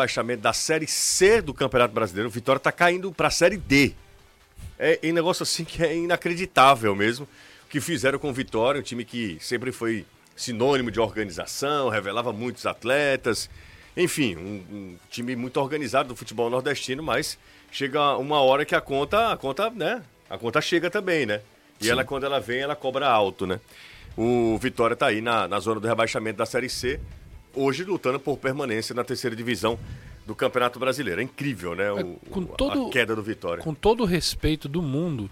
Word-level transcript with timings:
rebaixamento 0.00 0.42
da 0.42 0.52
Série 0.52 0.86
C 0.86 1.42
do 1.42 1.52
Campeonato 1.52 1.92
Brasileiro. 1.92 2.28
O 2.28 2.32
Vitória 2.32 2.58
está 2.58 2.72
caindo 2.72 3.12
para 3.12 3.28
a 3.28 3.30
Série 3.30 3.56
D. 3.56 3.92
É, 4.78 4.98
é 5.02 5.10
um 5.10 5.12
negócio 5.14 5.42
assim 5.42 5.64
que 5.64 5.82
é 5.82 5.94
inacreditável 5.94 6.94
mesmo. 6.94 7.28
O 7.66 7.68
que 7.68 7.80
fizeram 7.80 8.18
com 8.18 8.30
o 8.30 8.32
Vitória, 8.32 8.80
um 8.80 8.82
time 8.82 9.04
que 9.04 9.36
sempre 9.40 9.70
foi 9.72 10.06
sinônimo 10.34 10.90
de 10.90 10.98
organização, 10.98 11.88
revelava 11.88 12.32
muitos 12.32 12.64
atletas. 12.64 13.50
Enfim, 13.96 14.36
um, 14.36 14.74
um 14.74 14.96
time 15.10 15.36
muito 15.36 15.60
organizado 15.60 16.08
do 16.08 16.16
futebol 16.16 16.48
nordestino, 16.48 17.02
mas 17.02 17.38
chega 17.70 18.16
uma 18.16 18.40
hora 18.40 18.64
que 18.64 18.74
a 18.74 18.80
conta, 18.80 19.32
a 19.32 19.36
conta, 19.36 19.68
né? 19.70 20.02
A 20.28 20.38
conta 20.38 20.60
chega 20.60 20.90
também, 20.90 21.26
né? 21.26 21.42
E 21.80 21.84
Sim. 21.84 21.90
ela, 21.90 22.04
quando 22.04 22.24
ela 22.24 22.40
vem, 22.40 22.60
ela 22.60 22.74
cobra 22.74 23.08
alto, 23.08 23.46
né? 23.46 23.60
O 24.16 24.56
Vitória 24.58 24.94
está 24.94 25.06
aí 25.06 25.20
na, 25.20 25.46
na 25.46 25.60
zona 25.60 25.80
do 25.80 25.86
rebaixamento 25.86 26.38
da 26.38 26.46
Série 26.46 26.68
C 26.68 26.98
hoje 27.54 27.84
lutando 27.84 28.18
por 28.20 28.36
permanência 28.36 28.94
na 28.94 29.04
terceira 29.04 29.34
divisão 29.34 29.78
do 30.26 30.34
Campeonato 30.34 30.78
Brasileiro. 30.78 31.20
É 31.20 31.24
incrível, 31.24 31.74
né? 31.74 31.86
É, 31.86 31.92
o, 31.92 32.14
com 32.30 32.44
todo, 32.44 32.86
a 32.86 32.90
queda 32.90 33.16
do 33.16 33.22
Vitória. 33.22 33.62
Com 33.62 33.74
todo 33.74 34.02
o 34.02 34.06
respeito 34.06 34.68
do 34.68 34.80
mundo, 34.80 35.30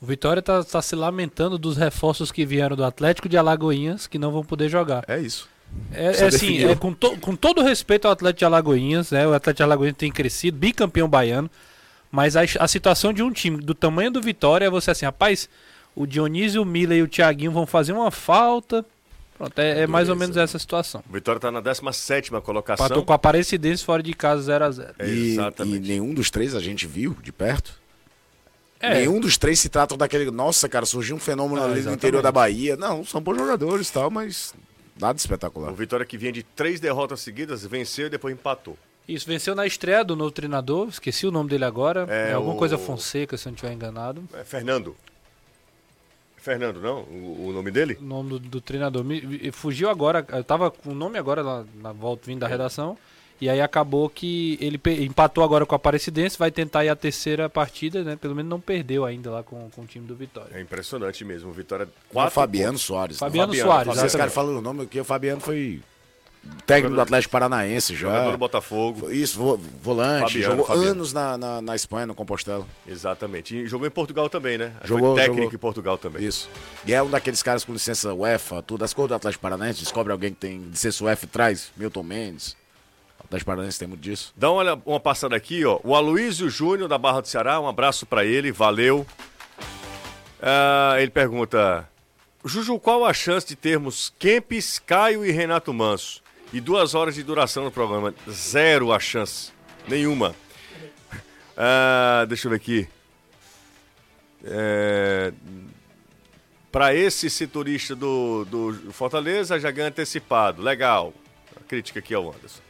o 0.00 0.06
Vitória 0.06 0.40
está 0.40 0.62
tá 0.62 0.82
se 0.82 0.94
lamentando 0.94 1.58
dos 1.58 1.76
reforços 1.76 2.30
que 2.30 2.44
vieram 2.44 2.76
do 2.76 2.84
Atlético 2.84 3.28
de 3.28 3.36
Alagoinhas 3.36 4.06
que 4.06 4.18
não 4.18 4.30
vão 4.30 4.44
poder 4.44 4.68
jogar. 4.68 5.04
É 5.08 5.18
isso. 5.18 5.48
É, 5.92 6.06
é 6.06 6.26
assim, 6.26 6.64
é, 6.64 6.74
com, 6.76 6.92
to, 6.92 7.16
com 7.18 7.34
todo 7.34 7.60
o 7.60 7.64
respeito 7.64 8.06
ao 8.06 8.12
Atlético 8.12 8.40
de 8.40 8.44
Alagoinhas, 8.44 9.10
né? 9.10 9.26
O 9.26 9.32
Atlético 9.32 9.56
de 9.58 9.62
Alagoinhas 9.62 9.96
tem 9.96 10.12
crescido, 10.12 10.58
bicampeão 10.58 11.08
baiano, 11.08 11.50
mas 12.10 12.36
a, 12.36 12.42
a 12.60 12.68
situação 12.68 13.12
de 13.12 13.22
um 13.22 13.32
time 13.32 13.56
do 13.56 13.74
tamanho 13.74 14.10
do 14.10 14.20
Vitória 14.20 14.66
é 14.66 14.70
você 14.70 14.90
assim, 14.90 15.04
rapaz, 15.04 15.48
o 15.96 16.06
Dionísio, 16.06 16.62
o 16.62 16.66
Miller 16.66 16.98
e 16.98 17.02
o 17.02 17.08
Thiaguinho 17.08 17.50
vão 17.50 17.66
fazer 17.66 17.92
uma 17.92 18.10
falta 18.10 18.84
Pronto, 19.36 19.58
é, 19.58 19.82
é 19.82 19.86
mais 19.86 20.08
ou 20.08 20.14
menos 20.14 20.36
essa 20.36 20.58
situação. 20.58 21.02
O 21.08 21.12
Vitória 21.12 21.38
está 21.38 21.50
na 21.50 21.60
17 21.60 22.30
colocação. 22.42 22.88
Patou 22.88 23.04
com 23.04 23.12
a 23.12 23.16
Aparecidense 23.16 23.84
fora 23.84 24.02
de 24.02 24.14
casa 24.14 24.58
0x0. 24.58 24.94
É, 24.98 25.08
e, 25.08 25.36
e, 25.36 25.78
nenhum 25.80 26.14
dos 26.14 26.30
três 26.30 26.54
a 26.54 26.60
gente 26.60 26.86
viu 26.86 27.16
de 27.20 27.32
perto? 27.32 27.82
É. 28.78 28.94
Nenhum 28.94 29.18
dos 29.18 29.36
três 29.36 29.58
se 29.58 29.68
tratam 29.68 29.96
daquele. 29.96 30.30
Nossa, 30.30 30.68
cara, 30.68 30.86
surgiu 30.86 31.16
um 31.16 31.18
fenômeno 31.18 31.60
ah, 31.60 31.64
ali 31.64 31.78
exatamente. 31.78 31.90
no 31.90 31.94
interior 31.94 32.22
da 32.22 32.30
Bahia. 32.30 32.76
Não, 32.76 33.04
são 33.04 33.20
bons 33.20 33.36
jogadores 33.36 33.88
e 33.88 33.92
tal, 33.92 34.10
mas 34.10 34.54
nada 35.00 35.18
espetacular. 35.18 35.72
O 35.72 35.74
Vitória 35.74 36.04
que 36.04 36.18
vinha 36.18 36.32
de 36.32 36.42
três 36.42 36.80
derrotas 36.80 37.20
seguidas, 37.20 37.64
venceu 37.64 38.06
e 38.06 38.10
depois 38.10 38.34
empatou. 38.34 38.78
Isso, 39.06 39.26
venceu 39.26 39.54
na 39.54 39.66
estreia 39.66 40.04
do 40.04 40.16
novo 40.16 40.30
treinador, 40.30 40.88
esqueci 40.88 41.26
o 41.26 41.30
nome 41.30 41.50
dele 41.50 41.64
agora. 41.64 42.06
É, 42.08 42.30
é 42.30 42.32
alguma 42.34 42.54
o... 42.54 42.58
coisa 42.58 42.78
Fonseca, 42.78 43.36
se 43.36 43.46
eu 43.46 43.50
não 43.50 43.54
estiver 43.54 43.72
enganado. 43.72 44.22
É 44.32 44.44
Fernando. 44.44 44.96
Fernando, 46.44 46.78
não? 46.78 47.00
O, 47.04 47.46
o 47.48 47.52
nome 47.52 47.70
dele? 47.70 47.96
O 47.98 48.04
nome 48.04 48.28
do, 48.28 48.38
do 48.38 48.60
treinador. 48.60 49.02
Me, 49.02 49.22
me, 49.22 49.50
fugiu 49.50 49.88
agora, 49.88 50.24
eu 50.30 50.44
tava 50.44 50.70
com 50.70 50.90
o 50.90 50.94
nome 50.94 51.18
agora 51.18 51.42
na, 51.42 51.64
na 51.80 51.92
volta 51.92 52.26
vindo 52.26 52.40
da 52.40 52.46
redação. 52.46 52.98
E 53.40 53.48
aí 53.48 53.60
acabou 53.60 54.08
que 54.08 54.56
ele 54.60 54.80
empatou 55.04 55.42
agora 55.42 55.66
com 55.66 55.74
a 55.74 55.76
Aparecidense, 55.76 56.38
vai 56.38 56.50
tentar 56.50 56.84
ir 56.84 56.88
a 56.88 56.94
terceira 56.94 57.48
partida, 57.48 58.04
né? 58.04 58.14
Pelo 58.14 58.34
menos 58.34 58.48
não 58.48 58.60
perdeu 58.60 59.04
ainda 59.04 59.30
lá 59.30 59.42
com, 59.42 59.68
com 59.70 59.82
o 59.82 59.86
time 59.86 60.06
do 60.06 60.14
Vitória. 60.14 60.56
É 60.56 60.60
impressionante 60.60 61.24
mesmo. 61.24 61.50
O 61.50 61.52
Vitória. 61.52 61.88
Quatro 62.10 62.30
o 62.30 62.34
Fabiano 62.34 62.78
Soares. 62.78 63.18
Fabiano, 63.18 63.48
Fabiano 63.48 63.70
Soares. 63.70 64.00
Vocês 64.00 64.14
caras 64.14 64.32
falam 64.32 64.56
o 64.56 64.60
nome, 64.60 64.86
que 64.86 65.00
o 65.00 65.04
Fabiano 65.04 65.40
foi 65.40 65.82
técnico 66.66 66.94
do 66.94 67.00
Atlético 67.00 67.32
Paranaense 67.32 67.94
já. 67.94 68.08
Jogador 68.08 68.32
do 68.32 68.38
Botafogo. 68.38 69.10
Isso, 69.10 69.38
vo 69.38 69.56
volante. 69.82 70.32
Fabiano, 70.32 70.50
jogou 70.50 70.66
Fabiano. 70.66 70.90
anos 70.90 71.12
na, 71.12 71.38
na, 71.38 71.62
na, 71.62 71.76
Espanha, 71.76 72.06
no 72.06 72.14
Compostela. 72.14 72.66
Exatamente. 72.86 73.56
E 73.56 73.66
jogou 73.66 73.86
em 73.86 73.90
Portugal 73.90 74.28
também, 74.28 74.58
né? 74.58 74.72
Jogou, 74.84 75.14
Foi 75.14 75.22
técnico 75.22 75.42
jogou. 75.42 75.54
em 75.54 75.58
Portugal 75.58 75.98
também. 75.98 76.24
Isso. 76.24 76.48
E 76.86 76.94
é 76.94 77.02
um 77.02 77.10
daqueles 77.10 77.42
caras 77.42 77.64
com 77.64 77.72
licença 77.72 78.12
UEFA, 78.12 78.62
tudo. 78.62 78.84
As 78.84 78.94
cores 78.94 79.08
do 79.08 79.14
Atlético 79.14 79.42
Paranaense, 79.42 79.80
descobre 79.80 80.12
alguém 80.12 80.30
que 80.30 80.40
tem 80.40 80.58
licença 80.58 81.04
UEFA 81.04 81.24
e 81.24 81.28
traz. 81.28 81.72
Milton 81.76 82.02
Mendes. 82.02 82.56
Atlético 83.22 83.50
Paranaense 83.50 83.78
tem 83.78 83.88
muito 83.88 84.00
disso. 84.00 84.32
Dá 84.36 84.50
uma, 84.50 84.82
uma 84.84 85.00
passada 85.00 85.34
aqui, 85.34 85.64
ó. 85.64 85.80
O 85.82 85.94
Aloysio 85.94 86.48
Júnior, 86.48 86.88
da 86.88 86.98
Barra 86.98 87.20
do 87.20 87.28
Ceará, 87.28 87.60
um 87.60 87.68
abraço 87.68 88.06
para 88.06 88.24
ele, 88.24 88.52
valeu. 88.52 89.06
Uh, 90.40 90.98
ele 90.98 91.10
pergunta... 91.10 91.88
Juju, 92.46 92.78
qual 92.78 93.06
a 93.06 93.14
chance 93.14 93.46
de 93.46 93.56
termos 93.56 94.12
Kempis, 94.18 94.78
Caio 94.78 95.24
e 95.24 95.30
Renato 95.30 95.72
Manso? 95.72 96.23
E 96.52 96.60
duas 96.60 96.94
horas 96.94 97.14
de 97.14 97.22
duração 97.22 97.64
no 97.64 97.70
programa. 97.70 98.14
Zero 98.30 98.92
a 98.92 99.00
chance. 99.00 99.52
Nenhuma. 99.88 100.34
Ah, 101.56 102.24
deixa 102.28 102.48
eu 102.48 102.50
ver 102.50 102.56
aqui. 102.56 102.88
É, 104.42 105.32
Para 106.72 106.92
esse 106.92 107.30
setorista 107.30 107.94
do, 107.94 108.44
do 108.44 108.92
Fortaleza, 108.92 109.60
já 109.60 109.70
ganha 109.70 109.86
antecipado. 109.86 110.60
Legal. 110.60 111.14
A 111.54 111.60
crítica 111.60 112.00
aqui 112.00 112.12
ao 112.12 112.28
Anderson. 112.28 112.60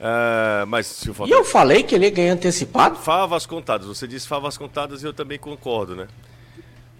Ah, 0.00 0.64
mas 0.66 0.88
se 0.88 1.08
o 1.08 1.14
Fortaleza... 1.14 1.38
E 1.38 1.40
eu 1.40 1.44
falei 1.44 1.84
que 1.84 1.94
ele 1.94 2.06
ia 2.06 2.10
ganhar 2.10 2.32
antecipado? 2.32 2.96
Favas 2.96 3.46
contadas. 3.46 3.86
Você 3.86 4.08
disse 4.08 4.26
favas 4.26 4.58
contadas 4.58 5.04
e 5.04 5.06
eu 5.06 5.12
também 5.14 5.38
concordo, 5.38 5.94
né? 5.94 6.08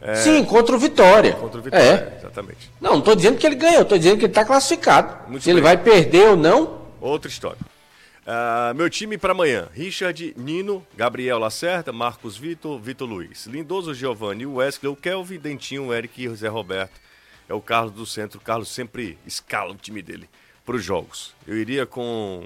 É... 0.06 0.14
Sim, 0.14 0.44
contra 0.44 0.76
o 0.76 0.78
Vitória. 0.78 1.32
Contra 1.32 1.58
o 1.58 1.62
Vitória, 1.62 1.84
é. 1.84 2.18
exatamente. 2.18 2.70
Não, 2.80 2.92
não 2.92 2.98
estou 3.00 3.16
dizendo 3.16 3.38
que 3.38 3.44
ele 3.44 3.56
ganhou, 3.56 3.82
estou 3.82 3.98
dizendo 3.98 4.18
que 4.18 4.24
ele 4.24 4.30
está 4.30 4.44
classificado. 4.44 5.28
Muito 5.28 5.42
Se 5.42 5.48
bem. 5.48 5.54
ele 5.54 5.60
vai 5.60 5.76
perder 5.76 6.28
ou 6.28 6.36
não. 6.36 6.82
Outra 7.00 7.28
história. 7.28 7.58
Uh, 8.22 8.72
meu 8.74 8.88
time 8.88 9.18
para 9.18 9.32
amanhã: 9.32 9.68
Richard, 9.72 10.32
Nino, 10.36 10.86
Gabriel 10.96 11.40
Lacerda, 11.40 11.92
Marcos 11.92 12.36
Vitor, 12.36 12.78
Vitor 12.78 13.08
Luiz, 13.08 13.46
Lindoso 13.46 13.92
Giovanni, 13.94 14.46
Wesley, 14.46 14.92
o 14.92 14.96
Kelvin, 14.96 15.38
Dentinho, 15.38 15.92
Eric 15.92 16.22
e 16.22 16.28
José 16.28 16.46
Roberto. 16.46 17.00
É 17.48 17.54
o 17.54 17.60
Carlos 17.60 17.92
do 17.92 18.06
centro. 18.06 18.38
O 18.38 18.42
Carlos 18.42 18.68
sempre 18.68 19.18
escala 19.26 19.72
o 19.72 19.76
time 19.76 20.02
dele 20.02 20.28
para 20.64 20.76
os 20.76 20.84
jogos. 20.84 21.34
Eu 21.46 21.56
iria 21.56 21.84
com 21.84 22.44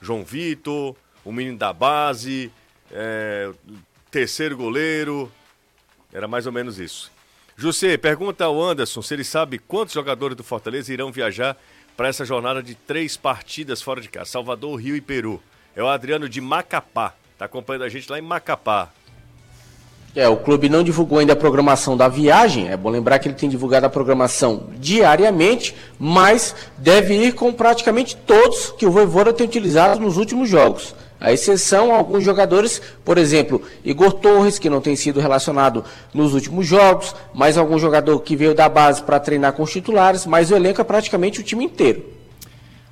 João 0.00 0.24
Vitor, 0.24 0.94
o 1.22 1.32
menino 1.32 1.58
da 1.58 1.72
base, 1.72 2.50
é, 2.90 3.50
terceiro 4.10 4.56
goleiro, 4.56 5.30
era 6.14 6.28
mais 6.28 6.46
ou 6.46 6.52
menos 6.52 6.78
isso. 6.78 7.10
José, 7.56 7.96
pergunta 7.96 8.44
ao 8.44 8.62
Anderson 8.62 9.02
se 9.02 9.12
ele 9.12 9.24
sabe 9.24 9.58
quantos 9.58 9.94
jogadores 9.94 10.36
do 10.36 10.44
Fortaleza 10.44 10.92
irão 10.92 11.12
viajar 11.12 11.56
para 11.96 12.08
essa 12.08 12.24
jornada 12.24 12.62
de 12.62 12.74
três 12.74 13.16
partidas 13.16 13.82
fora 13.82 14.00
de 14.00 14.08
casa: 14.08 14.30
Salvador, 14.30 14.80
Rio 14.80 14.96
e 14.96 15.00
Peru. 15.00 15.42
É 15.74 15.82
o 15.82 15.88
Adriano 15.88 16.28
de 16.28 16.40
Macapá. 16.40 17.14
Está 17.32 17.46
acompanhando 17.46 17.82
a 17.82 17.88
gente 17.88 18.10
lá 18.10 18.18
em 18.18 18.22
Macapá. 18.22 18.90
É, 20.14 20.28
o 20.28 20.36
clube 20.36 20.68
não 20.68 20.84
divulgou 20.84 21.18
ainda 21.18 21.32
a 21.32 21.36
programação 21.36 21.96
da 21.96 22.06
viagem. 22.06 22.68
É 22.68 22.76
bom 22.76 22.88
lembrar 22.88 23.18
que 23.18 23.26
ele 23.26 23.34
tem 23.34 23.48
divulgado 23.48 23.86
a 23.86 23.90
programação 23.90 24.68
diariamente, 24.76 25.74
mas 25.98 26.54
deve 26.78 27.14
ir 27.14 27.34
com 27.34 27.52
praticamente 27.52 28.16
todos 28.16 28.70
que 28.70 28.86
o 28.86 28.92
Voivoda 28.92 29.32
tem 29.32 29.44
utilizado 29.44 30.00
nos 30.00 30.16
últimos 30.16 30.48
jogos. 30.48 30.94
A 31.24 31.32
exceção 31.32 31.94
alguns 31.94 32.22
jogadores, 32.22 32.82
por 33.02 33.16
exemplo, 33.16 33.62
Igor 33.82 34.12
Torres, 34.12 34.58
que 34.58 34.68
não 34.68 34.82
tem 34.82 34.94
sido 34.94 35.20
relacionado 35.20 35.82
nos 36.12 36.34
últimos 36.34 36.66
jogos, 36.66 37.16
mais 37.32 37.56
algum 37.56 37.78
jogador 37.78 38.20
que 38.20 38.36
veio 38.36 38.54
da 38.54 38.68
base 38.68 39.02
para 39.02 39.18
treinar 39.18 39.54
com 39.54 39.62
os 39.62 39.72
titulares, 39.72 40.26
mas 40.26 40.50
o 40.50 40.54
elenco 40.54 40.82
é 40.82 40.84
praticamente 40.84 41.40
o 41.40 41.42
time 41.42 41.64
inteiro. 41.64 42.04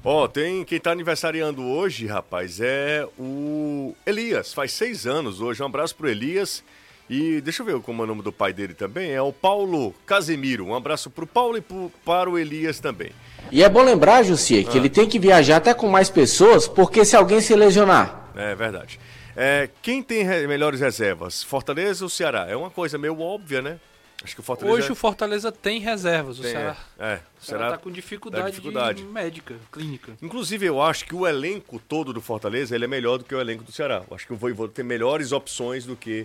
Ó, 0.03 0.25
oh, 0.25 0.29
tem 0.29 0.65
quem 0.65 0.79
está 0.79 0.93
aniversariando 0.93 1.63
hoje, 1.63 2.07
rapaz, 2.07 2.59
é 2.59 3.07
o 3.19 3.95
Elias, 4.07 4.55
faz 4.55 4.73
seis 4.73 5.07
anos 5.07 5.43
hoje. 5.43 5.63
Um 5.63 5.67
abraço 5.67 5.95
pro 5.95 6.09
Elias. 6.09 6.65
E 7.11 7.43
deixa 7.43 7.61
eu 7.61 7.67
ver 7.67 7.79
como 7.81 8.01
é 8.01 8.05
o 8.05 8.09
nome 8.09 8.23
do 8.23 8.33
pai 8.33 8.55
dele 8.55 8.73
também. 8.73 9.11
É 9.11 9.21
o 9.21 9.35
Paulo 9.35 9.95
Casemiro. 10.07 10.65
Um 10.65 10.75
abraço 10.75 11.11
pro 11.11 11.27
Paulo 11.27 11.59
e 11.59 11.61
pro, 11.61 11.93
para 12.07 12.31
o 12.31 12.39
Elias 12.39 12.81
também. 12.81 13.11
E 13.51 13.63
é 13.63 13.69
bom 13.69 13.83
lembrar, 13.83 14.23
Jussi, 14.23 14.65
que 14.65 14.79
ah. 14.79 14.81
ele 14.81 14.89
tem 14.89 15.07
que 15.07 15.19
viajar 15.19 15.59
até 15.59 15.75
com 15.75 15.89
mais 15.89 16.09
pessoas, 16.09 16.67
porque 16.67 17.05
se 17.05 17.15
alguém 17.15 17.43
se 17.43 17.55
lesionar, 17.55 18.22
é 18.35 18.55
verdade. 18.55 18.99
É, 19.37 19.69
quem 19.81 20.03
tem 20.03 20.23
re 20.23 20.47
melhores 20.47 20.81
reservas? 20.81 21.43
Fortaleza 21.43 22.05
ou 22.05 22.09
Ceará? 22.09 22.47
É 22.49 22.57
uma 22.57 22.71
coisa 22.71 22.99
meio 22.99 23.19
óbvia, 23.21 23.63
né? 23.63 23.81
Acho 24.25 24.35
que 24.37 24.41
o 24.41 24.45
Fortaleza... 24.45 24.79
Hoje 24.79 24.93
o 24.93 24.95
Fortaleza 24.95 25.51
tem 25.51 25.81
reservas, 25.81 26.39
o 26.39 26.43
tem, 26.43 26.53
Ceará. 26.53 26.77
É, 26.99 27.21
o 27.41 27.45
Ceará 27.45 27.65
está 27.67 27.79
com 27.79 27.91
dificuldade, 27.91 28.51
dificuldade, 28.51 29.03
médica, 29.03 29.57
clínica. 29.73 30.13
Inclusive, 30.23 30.67
eu 30.67 30.81
acho 30.81 31.05
que 31.05 31.15
o 31.15 31.27
elenco 31.27 31.81
todo 31.81 32.13
do 32.13 32.21
Fortaleza 32.21 32.75
ele 32.75 32.85
é 32.85 32.89
melhor 32.89 33.19
do 33.19 33.25
que 33.25 33.35
o 33.35 33.41
elenco 33.41 33.65
do 33.65 33.73
Ceará. 33.73 34.05
Eu 34.09 34.15
acho 34.15 34.27
que 34.27 34.33
o 34.33 34.37
Voivoda 34.37 34.73
tem 34.73 34.85
melhores 34.85 35.33
opções 35.33 35.85
do 35.85 35.97
que 35.97 36.25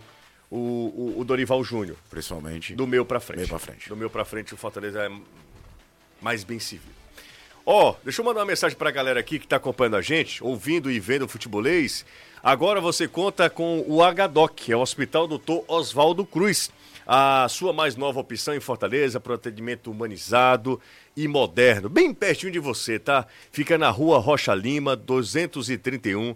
o, 0.52 0.58
o, 0.58 1.16
o 1.22 1.26
Dorival 1.26 1.64
Júnior. 1.64 1.98
Principalmente. 2.08 2.76
Do 2.76 2.86
meu 2.86 3.04
para 3.04 3.20
frente. 3.20 3.38
Meio 3.38 3.50
pra 3.50 3.60
frente. 3.60 3.90
Do 3.90 3.98
meu 3.98 4.10
para 4.12 4.24
frente, 4.24 4.54
o 4.54 4.58
Fortaleza 4.58 5.04
é 5.04 5.12
mais 6.22 6.44
bem 6.44 6.60
civil. 6.60 6.94
Ó, 7.70 7.90
oh, 7.90 7.96
deixa 8.02 8.22
eu 8.22 8.26
mandar 8.26 8.40
uma 8.40 8.46
mensagem 8.46 8.78
pra 8.78 8.90
galera 8.90 9.20
aqui 9.20 9.38
que 9.38 9.46
tá 9.46 9.58
acompanhando 9.58 9.98
a 9.98 10.02
gente, 10.02 10.42
ouvindo 10.42 10.90
e 10.90 11.02
vendo 11.02 11.26
o 11.26 11.28
futebolês. 11.28 12.06
Agora 12.42 12.80
você 12.80 13.10
conta 13.10 13.50
com 13.50 13.84
o 13.86 14.00
HDOC, 14.02 14.72
é 14.72 14.78
o 14.78 14.80
Hospital 14.80 15.28
Doutor 15.28 15.66
Oswaldo 15.68 16.26
Cruz. 16.26 16.72
A 17.06 17.46
sua 17.50 17.74
mais 17.74 17.98
nova 17.98 18.22
opção 18.22 18.56
em 18.56 18.62
Fortaleza 18.62 19.20
para 19.20 19.36
atendimento 19.36 19.92
humanizado 19.92 20.80
e 21.14 21.28
moderno, 21.28 21.90
bem 21.90 22.14
pertinho 22.14 22.54
de 22.54 22.60
você, 22.60 22.98
tá? 22.98 23.28
Fica 23.52 23.78
na 23.78 23.90
rua 23.90 24.18
Rocha 24.18 24.56
Lima, 24.56 24.96
231, 24.96 26.36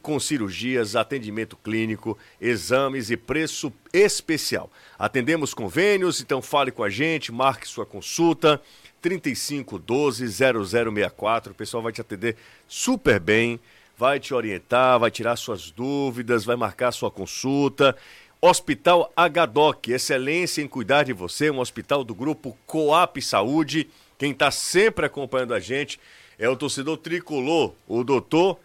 com 0.00 0.20
cirurgias, 0.20 0.94
atendimento 0.94 1.56
clínico, 1.56 2.16
exames 2.40 3.10
e 3.10 3.16
preço 3.16 3.72
especial. 3.92 4.70
Atendemos 4.96 5.52
convênios, 5.52 6.20
então 6.20 6.40
fale 6.40 6.70
com 6.70 6.84
a 6.84 6.90
gente, 6.90 7.32
marque 7.32 7.66
sua 7.66 7.84
consulta. 7.84 8.62
3512 9.00 10.26
0064. 10.28 11.52
O 11.52 11.54
pessoal 11.54 11.82
vai 11.82 11.92
te 11.92 12.00
atender 12.00 12.36
super 12.68 13.18
bem. 13.20 13.60
vai 13.96 14.18
te 14.18 14.32
orientar, 14.32 14.98
vai 14.98 15.10
tirar 15.10 15.36
suas 15.36 15.70
dúvidas, 15.70 16.42
vai 16.44 16.56
marcar 16.56 16.90
sua 16.90 17.10
consulta. 17.10 17.94
Hospital 18.40 19.12
HDOC, 19.14 19.92
excelência 19.92 20.62
em 20.62 20.66
cuidar 20.66 21.02
de 21.02 21.12
você, 21.12 21.50
um 21.50 21.58
hospital 21.58 22.02
do 22.02 22.14
grupo 22.14 22.56
Coap 22.66 23.20
Saúde. 23.20 23.90
Quem 24.16 24.32
está 24.32 24.50
sempre 24.50 25.04
acompanhando 25.04 25.52
a 25.52 25.60
gente 25.60 26.00
é 26.38 26.48
o 26.48 26.56
torcedor 26.56 26.96
tricolor, 26.96 27.74
o 27.86 28.02
doutor 28.02 28.58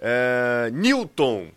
é, 0.00 0.70
Newton, 0.72 1.48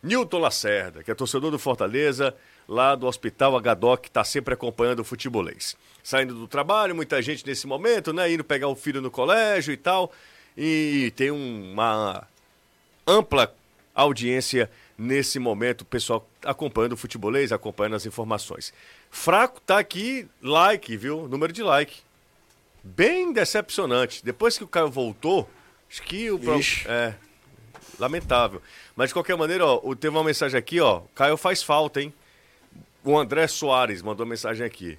Newton 0.00 0.38
Lacerda, 0.38 1.02
que 1.02 1.10
é 1.10 1.14
torcedor 1.14 1.50
do 1.50 1.58
Fortaleza, 1.58 2.32
lá 2.68 2.94
do 2.94 3.06
Hospital 3.08 3.60
HDOC, 3.60 4.06
está 4.06 4.22
sempre 4.22 4.54
acompanhando 4.54 5.00
o 5.00 5.04
futebolês. 5.04 5.76
Saindo 6.04 6.34
do 6.34 6.46
trabalho, 6.46 6.94
muita 6.94 7.22
gente 7.22 7.46
nesse 7.46 7.66
momento, 7.66 8.12
né, 8.12 8.30
indo 8.30 8.44
pegar 8.44 8.68
o 8.68 8.76
filho 8.76 9.00
no 9.00 9.10
colégio 9.10 9.72
e 9.72 9.76
tal, 9.76 10.12
e 10.54 11.10
tem 11.16 11.30
uma 11.30 12.28
ampla 13.06 13.54
audiência 13.94 14.70
nesse 14.98 15.38
momento, 15.38 15.80
o 15.80 15.86
pessoal 15.86 16.28
acompanhando 16.44 16.92
o 16.92 16.96
futebolês, 16.96 17.52
acompanhando 17.52 17.96
as 17.96 18.04
informações. 18.04 18.70
Fraco 19.10 19.62
tá 19.62 19.78
aqui, 19.78 20.28
like, 20.42 20.94
viu? 20.94 21.26
Número 21.26 21.54
de 21.54 21.62
like. 21.62 22.02
Bem 22.82 23.32
decepcionante. 23.32 24.22
Depois 24.22 24.58
que 24.58 24.64
o 24.64 24.68
Caio 24.68 24.90
voltou, 24.90 25.48
acho 25.90 26.02
que 26.02 26.30
o. 26.30 26.38
Pro... 26.38 26.60
É. 26.86 27.14
Lamentável. 27.98 28.60
Mas 28.94 29.08
de 29.08 29.14
qualquer 29.14 29.36
maneira, 29.36 29.64
ó, 29.64 29.80
teve 29.94 30.14
uma 30.14 30.24
mensagem 30.24 30.58
aqui, 30.58 30.80
ó. 30.80 31.00
Caio 31.14 31.38
faz 31.38 31.62
falta, 31.62 32.02
hein? 32.02 32.12
O 33.02 33.16
André 33.18 33.46
Soares 33.46 34.02
mandou 34.02 34.26
mensagem 34.26 34.66
aqui. 34.66 34.98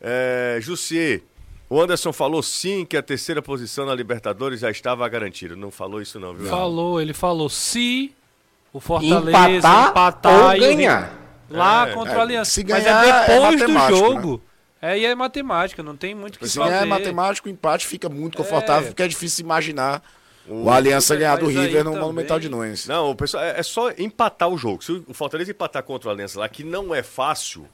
É, 0.00 0.58
Jussier, 0.60 1.22
o 1.68 1.80
Anderson 1.80 2.12
falou 2.12 2.42
sim 2.42 2.84
que 2.84 2.96
a 2.96 3.02
terceira 3.02 3.42
posição 3.42 3.84
na 3.84 3.94
Libertadores 3.94 4.60
já 4.60 4.70
estava 4.70 5.08
garantida. 5.08 5.54
Não 5.54 5.70
falou 5.70 6.00
isso 6.00 6.18
não, 6.18 6.34
viu? 6.34 6.48
Falou, 6.48 7.00
ele 7.00 7.12
falou 7.12 7.48
se 7.48 8.12
o 8.72 8.80
Fortaleza 8.80 9.50
empatar, 9.50 9.90
empatar 9.90 10.54
ou 10.54 10.60
ganhar. 10.60 11.18
Lá 11.50 11.88
é, 11.88 11.92
contra 11.92 12.14
o 12.14 12.18
é, 12.18 12.22
Aliança. 12.22 12.50
Se 12.50 12.62
ganhar, 12.62 12.94
Mas 12.94 13.08
é 13.08 13.26
depois 13.26 13.60
é 13.60 13.66
do 13.66 13.72
né? 13.72 13.88
jogo. 13.88 14.42
Né? 14.80 14.92
É, 14.92 14.98
e 14.98 15.04
é 15.04 15.14
matemática, 15.14 15.82
não 15.82 15.96
tem 15.96 16.14
muito 16.14 16.36
o 16.36 16.38
que 16.38 16.48
se 16.48 16.56
fazer. 16.56 16.68
Se 16.68 16.74
ganhar 16.74 16.86
é 16.86 16.88
matemático, 16.88 17.48
o 17.48 17.50
empate 17.50 17.86
fica 17.86 18.08
muito 18.08 18.36
confortável, 18.36 18.84
é. 18.84 18.90
porque 18.90 19.02
é 19.02 19.08
difícil 19.08 19.44
imaginar 19.44 20.02
o, 20.46 20.64
o 20.64 20.70
Aliança 20.70 21.16
ganhar 21.16 21.36
do 21.36 21.46
River 21.46 21.84
no 21.84 21.90
também... 21.90 22.00
Monumental 22.00 22.38
de 22.38 22.48
Nunes. 22.48 22.86
Não, 22.86 23.14
pessoal, 23.16 23.42
é, 23.42 23.58
é, 23.58 23.62
só 23.62 23.90
empatar 23.98 24.48
o 24.48 24.56
jogo. 24.56 24.82
Se 24.82 24.92
o 24.92 25.12
Fortaleza 25.12 25.50
empatar 25.50 25.82
contra 25.82 26.08
o 26.08 26.12
Aliança 26.12 26.38
lá, 26.38 26.48
que 26.48 26.62
não 26.62 26.94
é 26.94 27.02
fácil, 27.02 27.66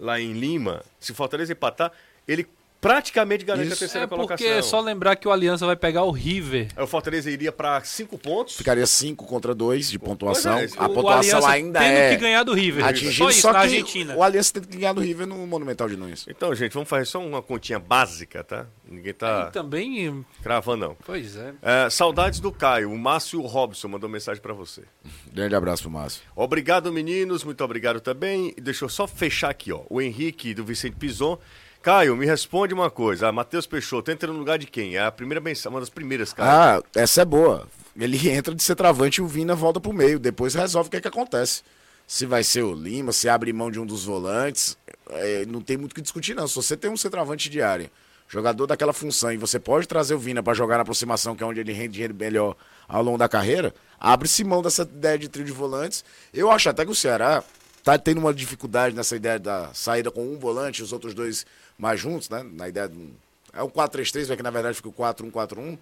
lá 0.00 0.18
em 0.18 0.32
Lima, 0.32 0.82
se 0.98 1.12
o 1.12 1.14
Fortaleza 1.14 1.52
empatar, 1.52 1.92
ele 2.26 2.48
praticamente 2.80 3.44
garante 3.44 3.66
Isso. 3.66 3.74
a 3.74 3.78
terceira 3.78 4.04
é 4.04 4.08
colocação. 4.08 4.46
Porque 4.46 4.58
é 4.58 4.62
só 4.62 4.80
lembrar 4.80 5.16
que 5.16 5.28
o 5.28 5.30
Aliança 5.30 5.66
vai 5.66 5.76
pegar 5.76 6.04
o 6.04 6.10
River. 6.10 6.68
o 6.76 6.86
Fortaleza 6.86 7.30
iria 7.30 7.52
para 7.52 7.82
cinco 7.84 8.18
pontos. 8.18 8.56
Ficaria 8.56 8.86
cinco 8.86 9.26
contra 9.26 9.54
dois 9.54 9.90
de 9.90 9.98
pontuação. 9.98 10.58
É, 10.58 10.68
a 10.76 10.88
pontuação 10.88 11.46
ainda 11.46 11.78
tendo 11.78 11.96
é. 11.96 12.10
que 12.10 12.16
ganhar 12.16 12.42
do 12.42 12.54
River. 12.54 12.84
Atingindo, 12.84 13.14
só 13.14 13.30
isso, 13.30 13.40
só 13.40 13.52
na 13.52 13.60
Argentina. 13.60 14.16
O 14.16 14.22
Aliança 14.22 14.54
tem 14.54 14.62
que 14.62 14.76
ganhar 14.78 14.92
do 14.92 15.00
River 15.00 15.26
no 15.26 15.46
Monumental 15.46 15.88
de 15.88 15.96
Nunes. 15.96 16.24
Então, 16.28 16.54
gente, 16.54 16.72
vamos 16.72 16.88
fazer 16.88 17.04
só 17.04 17.20
uma 17.20 17.42
continha 17.42 17.78
básica, 17.78 18.42
tá? 18.42 18.66
Ninguém 18.88 19.12
tá. 19.12 19.48
E 19.48 19.52
também. 19.52 20.24
Cravando, 20.42 20.86
não. 20.86 20.96
Pois 21.04 21.36
é. 21.36 21.54
é. 21.62 21.90
Saudades 21.90 22.40
do 22.40 22.50
Caio. 22.50 22.90
O 22.90 22.98
Márcio 22.98 23.40
Robson 23.42 23.88
mandou 23.88 24.08
mensagem 24.08 24.40
para 24.40 24.54
você. 24.54 24.82
Grande 25.32 25.54
abraço 25.54 25.82
pro 25.82 25.90
Márcio. 25.90 26.22
Obrigado, 26.34 26.92
meninos. 26.92 27.44
Muito 27.44 27.62
obrigado 27.62 28.00
também. 28.00 28.54
Deixa 28.60 28.84
eu 28.84 28.88
só 28.88 29.06
fechar 29.06 29.50
aqui, 29.50 29.72
ó. 29.72 29.82
O 29.88 30.00
Henrique 30.00 30.54
do 30.54 30.64
Vicente 30.64 30.96
Pison 30.96 31.38
Caio, 31.82 32.14
me 32.14 32.26
responde 32.26 32.74
uma 32.74 32.90
coisa. 32.90 33.28
Ah, 33.28 33.32
Matheus 33.32 33.66
Peixoto 33.66 34.10
entra 34.10 34.30
no 34.30 34.38
lugar 34.38 34.58
de 34.58 34.66
quem? 34.66 34.96
É 34.96 35.00
a 35.00 35.10
primeira 35.10 35.40
mensagem, 35.40 35.70
uma 35.70 35.80
das 35.80 35.88
primeiras, 35.88 36.32
cara. 36.32 36.76
Ah, 36.76 36.82
essa 36.94 37.22
é 37.22 37.24
boa. 37.24 37.66
Ele 37.98 38.18
entra 38.28 38.54
de 38.54 38.62
ser 38.62 38.74
travante 38.74 39.16
e 39.16 39.22
o 39.22 39.26
Vina 39.26 39.54
volta 39.54 39.80
pro 39.80 39.92
meio. 39.92 40.18
Depois 40.18 40.54
resolve 40.54 40.88
o 40.88 40.90
que, 40.90 40.98
é 40.98 41.00
que 41.00 41.08
acontece. 41.08 41.62
Se 42.06 42.26
vai 42.26 42.44
ser 42.44 42.62
o 42.62 42.74
Lima, 42.74 43.12
se 43.12 43.28
abre 43.30 43.50
mão 43.52 43.70
de 43.70 43.80
um 43.80 43.86
dos 43.86 44.04
volantes. 44.04 44.76
É, 45.08 45.46
não 45.46 45.62
tem 45.62 45.78
muito 45.78 45.92
o 45.92 45.94
que 45.94 46.02
discutir, 46.02 46.34
não. 46.34 46.46
Se 46.46 46.54
você 46.54 46.76
tem 46.76 46.90
um 46.90 46.98
centroavante 46.98 47.48
de 47.48 47.62
área, 47.62 47.90
jogador 48.28 48.66
daquela 48.66 48.92
função, 48.92 49.32
e 49.32 49.38
você 49.38 49.58
pode 49.58 49.88
trazer 49.88 50.14
o 50.14 50.18
Vina 50.18 50.42
para 50.42 50.52
jogar 50.52 50.76
na 50.76 50.82
aproximação, 50.82 51.34
que 51.34 51.42
é 51.42 51.46
onde 51.46 51.60
ele 51.60 51.72
rende 51.72 52.12
melhor 52.12 52.56
ao 52.86 53.02
longo 53.02 53.16
da 53.16 53.28
carreira, 53.28 53.74
abre-se 53.98 54.44
mão 54.44 54.60
dessa 54.60 54.82
ideia 54.82 55.18
de 55.18 55.28
trio 55.28 55.46
de 55.46 55.52
volantes. 55.52 56.04
Eu 56.34 56.50
acho 56.50 56.68
até 56.68 56.84
que 56.84 56.90
o 56.90 56.94
Ceará 56.94 57.42
tá 57.82 57.98
tendo 57.98 58.18
uma 58.18 58.34
dificuldade 58.34 58.94
nessa 58.94 59.16
ideia 59.16 59.38
da 59.38 59.72
saída 59.72 60.10
com 60.10 60.22
um 60.22 60.38
volante, 60.38 60.82
os 60.82 60.92
outros 60.92 61.14
dois 61.14 61.46
mais 61.80 61.98
juntos, 61.98 62.28
né? 62.28 62.44
Na 62.52 62.68
ideia 62.68 62.88
de 62.88 62.96
um. 62.96 63.10
É 63.52 63.62
um 63.62 63.68
4-3-3, 63.68 64.26
vai 64.26 64.36
que 64.36 64.42
na 64.42 64.50
verdade 64.50 64.76
fica 64.76 64.88
o 64.88 64.92
4-1-4-1. 64.92 65.78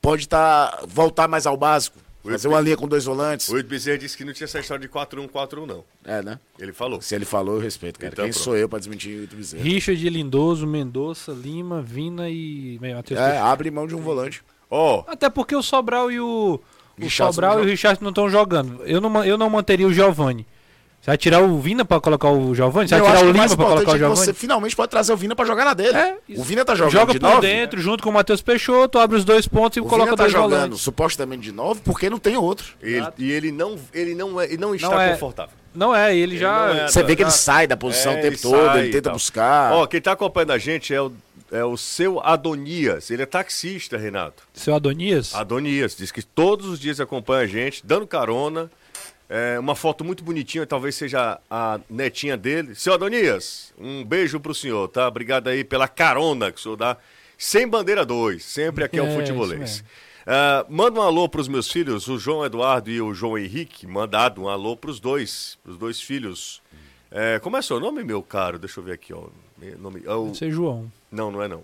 Pode 0.00 0.28
tá, 0.28 0.84
voltar 0.86 1.26
mais 1.26 1.46
ao 1.46 1.56
básico. 1.56 1.98
O 2.22 2.30
fazer 2.30 2.48
uma 2.48 2.60
linha 2.60 2.76
com 2.76 2.88
dois 2.88 3.04
volantes. 3.04 3.50
O 3.50 3.58
Ed 3.58 3.68
Bezerra 3.68 3.98
disse 3.98 4.16
que 4.16 4.24
não 4.24 4.32
tinha 4.32 4.46
essa 4.46 4.58
história 4.58 4.80
de 4.80 4.92
4-1-4-1, 4.92 5.66
não. 5.66 5.84
É, 6.04 6.22
né? 6.22 6.38
Ele 6.58 6.72
falou. 6.72 7.00
Se 7.02 7.14
ele 7.14 7.26
falou, 7.26 7.56
eu 7.56 7.60
respeito, 7.60 7.98
cara. 7.98 8.12
Então, 8.12 8.24
Quem 8.24 8.32
pronto. 8.32 8.44
sou 8.44 8.56
eu 8.56 8.66
pra 8.66 8.78
desmentir 8.78 9.20
o 9.20 9.24
Ed 9.24 9.36
Bezerra? 9.36 9.62
Richard 9.62 10.08
Lindoso, 10.08 10.66
Mendonça, 10.66 11.32
Lima, 11.32 11.82
Vina 11.82 12.30
e. 12.30 12.78
Matheus 12.80 13.20
é, 13.20 13.38
abre 13.38 13.70
mão 13.70 13.86
de 13.86 13.94
um 13.94 14.00
volante. 14.00 14.42
Oh. 14.70 15.04
Até 15.06 15.28
porque 15.28 15.54
o 15.54 15.62
Sobral 15.62 16.10
e 16.10 16.18
o. 16.18 16.60
O 16.98 17.10
Sobral 17.10 17.60
e 17.60 17.62
o 17.62 17.66
Richard 17.66 18.02
não 18.02 18.10
estão 18.10 18.30
jogando. 18.30 18.82
Eu 18.84 19.00
não, 19.00 19.24
eu 19.24 19.36
não 19.36 19.50
manteria 19.50 19.86
o 19.86 19.92
Giovanni. 19.92 20.46
Você 21.04 21.10
vai 21.10 21.18
tirar 21.18 21.42
o 21.42 21.58
Vina 21.58 21.84
pra 21.84 22.00
colocar 22.00 22.30
o 22.30 22.54
Giovanni? 22.54 22.88
Você 22.88 22.98
vai 22.98 23.12
tirar 23.12 23.26
o 23.26 23.30
Lima 23.30 23.46
pra 23.46 23.56
colocar 23.66 23.92
o 23.92 23.98
Giovanni? 23.98 24.16
Você 24.24 24.32
finalmente 24.32 24.74
pode 24.74 24.90
trazer 24.90 25.12
o 25.12 25.16
Vina 25.18 25.36
pra 25.36 25.44
jogar 25.44 25.66
na 25.66 25.74
dele. 25.74 25.94
É, 25.94 26.16
o 26.34 26.42
Vina 26.42 26.64
tá 26.64 26.74
jogando 26.74 26.92
Joga 26.92 27.12
de 27.12 27.20
por 27.20 27.28
nove, 27.28 27.46
dentro, 27.46 27.78
junto 27.78 28.02
com 28.02 28.08
o 28.08 28.12
Matheus 28.14 28.40
Peixoto, 28.40 28.98
abre 28.98 29.18
os 29.18 29.22
dois 29.22 29.46
pontos 29.46 29.76
e 29.76 29.80
o 29.80 29.84
coloca 29.84 30.12
Vina 30.12 30.16
tá 30.16 30.28
jogando 30.28 30.50
volantes. 30.50 30.80
supostamente 30.80 31.42
de 31.42 31.52
novo 31.52 31.78
porque 31.84 32.08
não 32.08 32.18
tem 32.18 32.38
outro. 32.38 32.68
Ele, 32.80 33.06
e 33.18 33.30
ele 33.30 33.52
não, 33.52 33.78
ele 33.92 34.14
não, 34.14 34.40
é, 34.40 34.46
ele 34.46 34.56
não 34.56 34.74
está 34.74 34.88
não 34.88 34.98
é, 34.98 35.12
confortável. 35.12 35.52
Não 35.74 35.94
é, 35.94 36.16
ele 36.16 36.38
já... 36.38 36.74
É, 36.74 36.88
Você 36.88 37.02
vê 37.02 37.14
que 37.14 37.22
ele 37.22 37.30
sai 37.30 37.66
da 37.66 37.76
posição 37.76 38.12
é, 38.12 38.18
o 38.18 38.22
tempo 38.22 38.40
todo, 38.40 38.78
ele 38.78 38.90
tenta 38.90 39.10
buscar. 39.10 39.74
Ó, 39.74 39.86
quem 39.86 40.00
tá 40.00 40.12
acompanhando 40.12 40.52
a 40.52 40.58
gente 40.58 40.94
é 40.94 41.02
o 41.02 41.12
é 41.52 41.64
o 41.64 41.76
seu 41.76 42.18
Adonias. 42.20 43.10
Ele 43.10 43.22
é 43.22 43.26
taxista, 43.26 43.96
Renato. 43.98 44.42
Seu 44.54 44.74
Adonias? 44.74 45.34
Adonias. 45.34 45.94
Diz 45.94 46.10
que 46.10 46.22
todos 46.22 46.66
os 46.66 46.80
dias 46.80 46.98
acompanha 46.98 47.42
a 47.42 47.46
gente, 47.46 47.84
dando 47.86 48.06
carona. 48.06 48.70
É 49.28 49.58
uma 49.58 49.74
foto 49.74 50.04
muito 50.04 50.22
bonitinha, 50.22 50.66
talvez 50.66 50.94
seja 50.94 51.40
a 51.50 51.80
netinha 51.88 52.36
dele. 52.36 52.74
Seu 52.74 52.92
Adonias, 52.92 53.72
um 53.78 54.04
beijo 54.04 54.38
pro 54.38 54.54
senhor, 54.54 54.88
tá? 54.88 55.08
Obrigado 55.08 55.48
aí 55.48 55.64
pela 55.64 55.88
carona 55.88 56.52
que 56.52 56.58
o 56.58 56.62
senhor 56.62 56.76
dá. 56.76 56.96
Sem 57.38 57.66
bandeira 57.66 58.04
2, 58.04 58.44
sempre 58.44 58.84
aqui 58.84 58.98
é, 58.98 59.02
o 59.02 59.14
futebolês. 59.14 59.82
Uh, 60.24 60.64
manda 60.72 61.00
um 61.00 61.02
alô 61.02 61.28
pros 61.28 61.48
meus 61.48 61.70
filhos, 61.70 62.08
o 62.08 62.18
João 62.18 62.44
Eduardo 62.44 62.90
e 62.90 63.00
o 63.00 63.12
João 63.12 63.36
Henrique. 63.36 63.86
Mandado 63.86 64.42
um 64.42 64.48
alô 64.48 64.76
pros 64.76 65.00
dois, 65.00 65.58
pros 65.62 65.76
dois 65.76 66.00
filhos. 66.00 66.62
É, 67.10 67.38
como 67.38 67.56
é 67.56 67.62
seu 67.62 67.78
nome, 67.78 68.02
meu 68.02 68.22
caro? 68.22 68.58
Deixa 68.58 68.80
eu 68.80 68.84
ver 68.84 68.92
aqui, 68.92 69.12
ó. 69.12 69.28
Nome, 69.78 70.02
é 70.04 70.12
o... 70.12 70.28
Você 70.28 70.50
João. 70.50 70.90
Não, 71.10 71.30
não 71.30 71.42
é 71.42 71.48
não. 71.48 71.62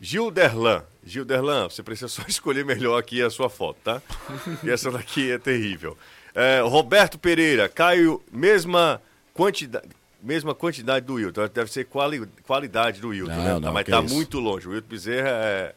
Gilderlan. 0.00 0.84
Gilderlan, 1.04 1.68
você 1.68 1.82
precisa 1.82 2.08
só 2.08 2.22
escolher 2.28 2.64
melhor 2.64 2.98
aqui 2.98 3.22
a 3.22 3.30
sua 3.30 3.48
foto, 3.48 3.78
tá? 3.82 4.02
e 4.62 4.70
essa 4.70 4.90
daqui 4.90 5.30
é 5.30 5.38
terrível. 5.38 5.96
É, 6.36 6.60
Roberto 6.60 7.18
Pereira, 7.18 7.66
Caio, 7.66 8.22
mesma 8.30 9.00
quantidade. 9.32 9.88
Mesma 10.22 10.54
quantidade 10.54 11.06
do 11.06 11.14
Wilton, 11.14 11.48
deve 11.54 11.72
ser 11.72 11.84
quali, 11.84 12.26
qualidade 12.46 13.00
do 13.00 13.08
Wilton, 13.08 13.32
né? 13.32 13.58
Não, 13.60 13.72
Mas 13.72 13.86
tá 13.86 13.98
é 13.98 14.00
muito 14.00 14.40
longe. 14.40 14.66
O 14.66 14.72
Wilton 14.72 14.88
Bezerra 14.88 15.28
é 15.28 15.74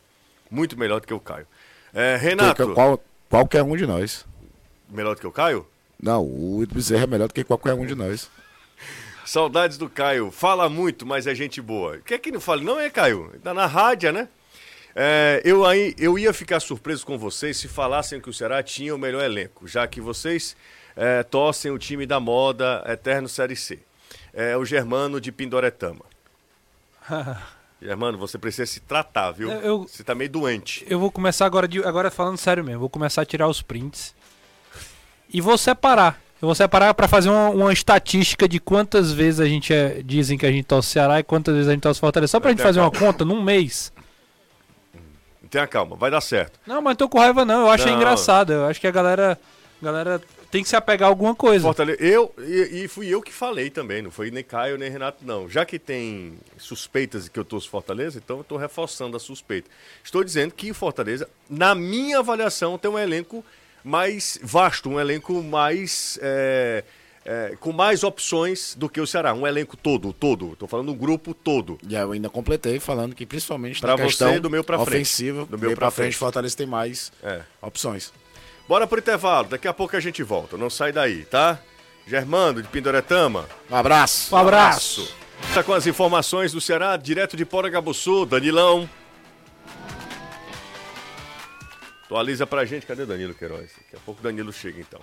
muito 0.49 0.77
melhor 0.77 0.99
do 0.99 1.07
que 1.07 1.13
o 1.13 1.19
Caio. 1.19 1.45
É, 1.93 2.17
Renato. 2.17 2.67
Que, 2.67 2.73
qual, 2.73 2.99
qualquer 3.29 3.63
um 3.63 3.77
de 3.77 3.85
nós. 3.85 4.25
Melhor 4.89 5.13
do 5.13 5.21
que 5.21 5.27
o 5.27 5.31
Caio? 5.31 5.67
Não, 6.01 6.23
o 6.23 6.57
Wilton 6.57 6.73
Bezerra 6.75 7.03
é 7.03 7.07
melhor 7.07 7.27
do 7.27 7.33
que 7.33 7.43
qualquer 7.43 7.73
um 7.73 7.85
de 7.85 7.93
nós. 7.93 8.29
Saudades 9.23 9.77
do 9.77 9.87
Caio. 9.87 10.31
Fala 10.31 10.67
muito, 10.67 11.05
mas 11.05 11.27
é 11.27 11.35
gente 11.35 11.61
boa. 11.61 11.99
Quer 11.99 12.17
que 12.17 12.31
não 12.31 12.41
fale? 12.41 12.65
Não 12.65 12.79
é, 12.79 12.89
Caio? 12.89 13.31
Tá 13.43 13.53
na 13.53 13.67
rádio, 13.67 14.11
né? 14.11 14.27
É, 14.95 15.41
eu, 15.45 15.65
aí, 15.65 15.93
eu 15.97 16.17
ia 16.17 16.33
ficar 16.33 16.59
surpreso 16.59 17.05
com 17.05 17.17
vocês 17.17 17.57
se 17.57 17.67
falassem 17.67 18.19
que 18.19 18.29
o 18.29 18.33
Ceará 18.33 18.61
tinha 18.63 18.93
o 18.93 18.97
melhor 18.97 19.23
elenco, 19.23 19.67
já 19.67 19.87
que 19.87 20.01
vocês 20.01 20.55
é, 20.95 21.23
torcem 21.23 21.71
o 21.71 21.77
time 21.77 22.05
da 22.05 22.19
moda 22.19 22.83
Eterno 22.87 23.29
Série 23.29 23.55
C. 23.55 23.79
É 24.33 24.57
o 24.57 24.65
Germano 24.65 25.19
de 25.21 25.31
Pindoretama. 25.31 26.05
Germano, 27.81 28.17
você 28.17 28.37
precisa 28.37 28.65
se 28.65 28.81
tratar, 28.81 29.31
viu? 29.31 29.49
Eu, 29.49 29.83
você 29.83 30.03
tá 30.03 30.13
meio 30.13 30.29
doente. 30.29 30.85
Eu 30.89 30.99
vou 30.99 31.09
começar 31.09 31.45
agora, 31.45 31.67
de, 31.67 31.81
agora 31.83 32.11
falando 32.11 32.37
sério 32.37 32.63
mesmo. 32.63 32.81
Vou 32.81 32.89
começar 32.89 33.21
a 33.21 33.25
tirar 33.25 33.47
os 33.47 33.61
prints. 33.61 34.13
E 35.31 35.39
vou 35.39 35.57
separar. 35.57 36.19
Eu 36.41 36.47
vou 36.47 36.55
separar 36.55 36.93
para 36.93 37.07
fazer 37.07 37.29
uma, 37.29 37.49
uma, 37.49 37.73
estatística 37.73 38.47
de 38.47 38.59
quantas 38.59 39.11
vezes 39.11 39.39
a 39.39 39.45
gente 39.45 39.73
é, 39.73 40.01
dizem 40.03 40.37
que 40.37 40.45
a 40.45 40.51
gente 40.51 40.65
torce 40.65 40.89
Ceará 40.89 41.19
e 41.19 41.23
quantas 41.23 41.53
vezes 41.53 41.69
a 41.69 41.71
gente 41.71 41.81
torce 41.81 41.99
Fortaleza. 41.99 42.31
Só 42.31 42.39
pra 42.39 42.51
gente 42.51 42.61
fazer 42.61 42.79
uma 42.79 42.91
conta 42.91 43.23
num 43.23 43.41
mês. 43.41 43.93
Tenha 45.49 45.67
calma, 45.67 45.95
vai 45.95 46.11
dar 46.11 46.21
certo. 46.21 46.59
Não, 46.65 46.81
mas 46.81 46.95
tô 46.95 47.09
com 47.09 47.19
raiva 47.19 47.43
não, 47.43 47.61
eu 47.61 47.69
acho 47.69 47.87
não. 47.87 47.95
engraçado. 47.95 48.53
Eu 48.53 48.65
acho 48.65 48.79
que 48.79 48.87
a 48.87 48.91
galera, 48.91 49.39
galera 49.81 50.21
tem 50.51 50.63
que 50.63 50.69
se 50.69 50.75
apegar 50.75 51.07
a 51.07 51.11
alguma 51.11 51.35
coisa. 51.35 51.63
Fortaleza, 51.63 52.01
eu, 52.01 52.33
e, 52.39 52.83
e, 52.83 52.87
fui 52.87 53.07
eu 53.07 53.21
que 53.21 53.31
falei 53.31 53.69
também, 53.69 54.01
não 54.01 54.09
foi 54.09 54.31
nem 54.31 54.43
Caio 54.43 54.77
nem 54.77 54.89
Renato, 54.89 55.23
não. 55.23 55.47
Já 55.47 55.65
que 55.65 55.77
tem 55.77 56.37
suspeitas 56.57 57.29
que 57.29 57.39
eu 57.39 57.45
torço 57.45 57.69
Fortaleza, 57.69 58.19
então 58.23 58.37
eu 58.37 58.41
estou 58.41 58.57
reforçando 58.57 59.15
a 59.15 59.19
suspeita. 59.19 59.69
Estou 60.03 60.23
dizendo 60.23 60.53
que 60.53 60.73
Fortaleza, 60.73 61.29
na 61.49 61.75
minha 61.75 62.19
avaliação, 62.19 62.77
tem 62.77 62.89
um 62.89 62.97
elenco 62.97 63.45
mais 63.83 64.39
vasto, 64.41 64.89
um 64.89 64.99
elenco 64.99 65.41
mais. 65.43 66.17
É, 66.21 66.83
é, 67.25 67.55
com 67.59 67.71
mais 67.71 68.03
opções 68.03 68.75
do 68.75 68.89
que 68.89 68.99
o 68.99 69.07
Ceará. 69.07 69.33
Um 69.33 69.45
elenco 69.45 69.77
todo, 69.77 70.11
todo. 70.13 70.53
Estou 70.53 70.67
falando 70.67 70.91
um 70.91 70.95
grupo 70.95 71.33
todo. 71.33 71.77
E 71.87 71.95
eu 71.95 72.11
ainda 72.11 72.29
completei 72.29 72.79
falando 72.79 73.15
que 73.15 73.25
principalmente 73.25 73.79
pra 73.81 73.95
na 73.95 74.03
questão 74.03 74.33
você, 74.33 74.39
do 74.39 74.49
meu 74.49 74.63
pra 74.63 74.79
ofensiva, 74.79 75.45
do 75.45 75.57
meu 75.57 75.75
para 75.75 75.91
frente, 75.91 76.05
frente, 76.05 76.17
Fortaleza 76.17 76.55
tem 76.55 76.67
mais 76.67 77.11
é. 77.23 77.41
opções. 77.61 78.11
Bora 78.67 78.85
pro 78.85 78.99
intervalo, 78.99 79.47
daqui 79.49 79.67
a 79.67 79.73
pouco 79.73 79.95
a 79.95 79.99
gente 79.99 80.21
volta. 80.21 80.57
Não 80.57 80.69
sai 80.69 80.91
daí, 80.91 81.25
tá? 81.25 81.59
Germando 82.07 82.61
de 82.61 82.67
Pindoretama. 82.67 83.47
Um 83.69 83.75
abraço. 83.75 84.33
Um 84.33 84.37
abraço. 84.37 85.15
Está 85.47 85.63
com 85.63 85.73
as 85.73 85.87
informações 85.87 86.51
do 86.51 86.61
Ceará, 86.61 86.95
direto 86.97 87.35
de 87.35 87.45
Poragabuçu, 87.45 88.25
Danilão. 88.25 88.89
Atualiza 92.05 92.47
pra 92.47 92.65
gente, 92.65 92.85
cadê 92.85 93.05
Danilo 93.05 93.33
Queiroz? 93.33 93.71
Daqui 93.77 93.95
a 93.95 93.99
pouco 93.99 94.21
Danilo 94.21 94.51
chega 94.51 94.79
então. 94.79 94.99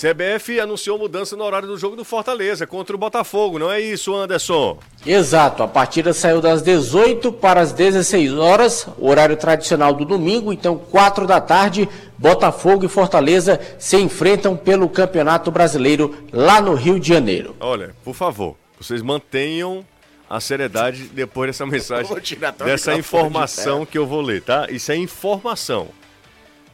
CBF 0.00 0.58
anunciou 0.58 0.98
mudança 0.98 1.36
no 1.36 1.44
horário 1.44 1.68
do 1.68 1.76
jogo 1.76 1.94
do 1.94 2.04
Fortaleza 2.04 2.66
contra 2.66 2.96
o 2.96 2.98
Botafogo, 2.98 3.58
não 3.58 3.70
é 3.70 3.80
isso, 3.80 4.14
Anderson? 4.14 4.78
Exato, 5.04 5.62
a 5.62 5.68
partida 5.68 6.14
saiu 6.14 6.40
das 6.40 6.62
18 6.62 7.30
para 7.32 7.60
as 7.60 7.72
16 7.72 8.32
horas, 8.32 8.86
horário 8.98 9.36
tradicional 9.36 9.92
do 9.92 10.06
domingo, 10.06 10.52
então 10.52 10.78
4 10.78 11.26
da 11.26 11.38
tarde, 11.38 11.86
Botafogo 12.16 12.86
e 12.86 12.88
Fortaleza 12.88 13.60
se 13.78 13.96
enfrentam 13.98 14.56
pelo 14.56 14.88
Campeonato 14.88 15.50
Brasileiro 15.50 16.14
lá 16.32 16.60
no 16.60 16.74
Rio 16.74 16.98
de 16.98 17.08
Janeiro. 17.08 17.54
Olha, 17.60 17.94
por 18.02 18.14
favor, 18.14 18.56
vocês 18.80 19.02
mantenham 19.02 19.84
a 20.30 20.40
seriedade 20.40 21.10
depois 21.12 21.48
dessa 21.48 21.66
mensagem, 21.66 22.16
dessa 22.64 22.94
informação 22.94 23.80
de 23.80 23.86
que 23.86 23.98
eu 23.98 24.06
vou 24.06 24.22
ler, 24.22 24.40
tá? 24.40 24.66
Isso 24.70 24.92
é 24.92 24.96
informação. 24.96 25.88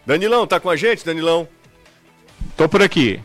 Danilão, 0.05 0.47
tá 0.47 0.61
com 0.61 0.71
a 0.71 0.77
gente, 0.77 1.05
Danilão? 1.05 1.49
Tô 2.57 2.69
por 2.69 2.83
aqui. 2.83 3.21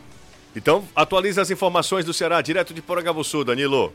Então, 0.54 0.84
atualiza 0.94 1.40
as 1.40 1.50
informações 1.50 2.04
do 2.04 2.12
Ceará, 2.12 2.42
direto 2.42 2.74
de 2.74 2.82
Poragabuçu, 2.82 3.42
Danilo. 3.42 3.92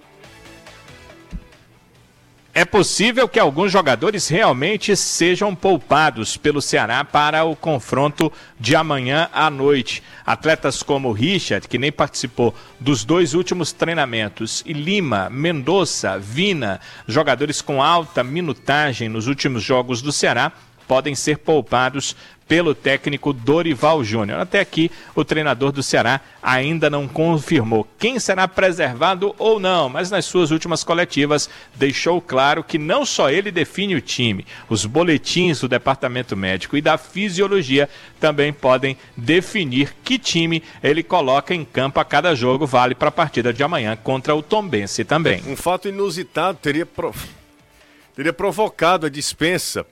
É 2.55 2.65
possível 2.65 3.29
que 3.29 3.39
alguns 3.39 3.71
jogadores 3.71 4.27
realmente 4.27 4.95
sejam 4.95 5.53
poupados 5.53 6.37
pelo 6.37 6.59
Ceará 6.59 7.05
para 7.05 7.43
o 7.43 7.55
confronto 7.55 8.33
de 8.59 8.75
amanhã 8.75 9.29
à 9.31 9.47
noite. 9.47 10.01
Atletas 10.25 10.81
como 10.81 11.11
Richard, 11.11 11.67
que 11.67 11.77
nem 11.77 11.91
participou 11.91 12.55
dos 12.79 13.05
dois 13.05 13.35
últimos 13.35 13.71
treinamentos, 13.71 14.63
e 14.65 14.73
Lima, 14.73 15.29
Mendonça, 15.29 16.17
Vina, 16.17 16.81
jogadores 17.07 17.61
com 17.61 17.79
alta 17.79 18.23
minutagem 18.23 19.07
nos 19.07 19.27
últimos 19.27 19.61
jogos 19.61 20.01
do 20.01 20.11
Ceará, 20.11 20.51
podem 20.87 21.15
ser 21.15 21.37
poupados 21.39 22.15
pelo 22.47 22.73
técnico 22.73 23.33
Dorival 23.33 24.03
Júnior. 24.03 24.39
Até 24.39 24.59
aqui, 24.59 24.89
o 25.13 25.25
treinador 25.25 25.71
do 25.71 25.83
Ceará 25.83 26.21
ainda 26.41 26.89
não 26.89 27.07
confirmou 27.07 27.85
quem 27.99 28.19
será 28.19 28.47
preservado 28.47 29.35
ou 29.37 29.59
não, 29.59 29.89
mas 29.89 30.09
nas 30.09 30.25
suas 30.25 30.49
últimas 30.49 30.83
coletivas 30.83 31.49
deixou 31.75 32.21
claro 32.21 32.63
que 32.63 32.77
não 32.77 33.05
só 33.05 33.29
ele 33.29 33.51
define 33.51 33.95
o 33.95 34.01
time, 34.01 34.45
os 34.69 34.85
boletins 34.85 35.59
do 35.59 35.67
departamento 35.67 36.37
médico 36.37 36.77
e 36.77 36.81
da 36.81 36.97
fisiologia 36.97 37.89
também 38.19 38.53
podem 38.53 38.97
definir 39.15 39.93
que 40.03 40.17
time 40.17 40.63
ele 40.81 41.03
coloca 41.03 41.53
em 41.53 41.65
campo 41.65 41.99
a 41.99 42.05
cada 42.05 42.33
jogo, 42.33 42.65
vale 42.65 42.95
para 42.95 43.09
a 43.09 43.11
partida 43.11 43.51
de 43.51 43.63
amanhã 43.63 43.97
contra 44.01 44.33
o 44.33 44.41
Tombense 44.41 45.03
também. 45.03 45.43
Um 45.47 45.55
fato 45.55 45.89
inusitado 45.89 46.57
teria, 46.61 46.85
pro... 46.85 47.13
teria 48.15 48.31
provocado 48.31 49.05
a 49.05 49.09
dispensa 49.09 49.85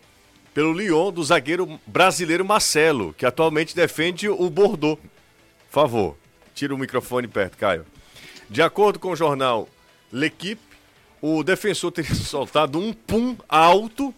pelo 0.56 0.72
Lyon 0.72 1.12
do 1.12 1.22
zagueiro 1.22 1.80
brasileiro 1.86 2.46
Marcelo, 2.46 3.14
que 3.14 3.26
atualmente 3.26 3.76
defende 3.76 4.30
o 4.30 4.50
Bordeaux. 4.50 4.98
Por 4.98 5.82
favor, 5.82 6.16
tira 6.54 6.74
o 6.74 6.78
microfone 6.78 7.28
perto, 7.28 7.58
Caio. 7.58 7.86
De 8.50 8.62
acordo 8.62 8.98
com 8.98 9.12
o 9.12 9.16
jornal 9.18 9.68
L'Equipe, 10.14 10.62
o 11.22 11.44
defensor 11.44 11.92
teria 11.92 12.16
soltado 12.16 12.80
um 12.80 12.94
pum 12.94 13.36
alto 13.50 14.16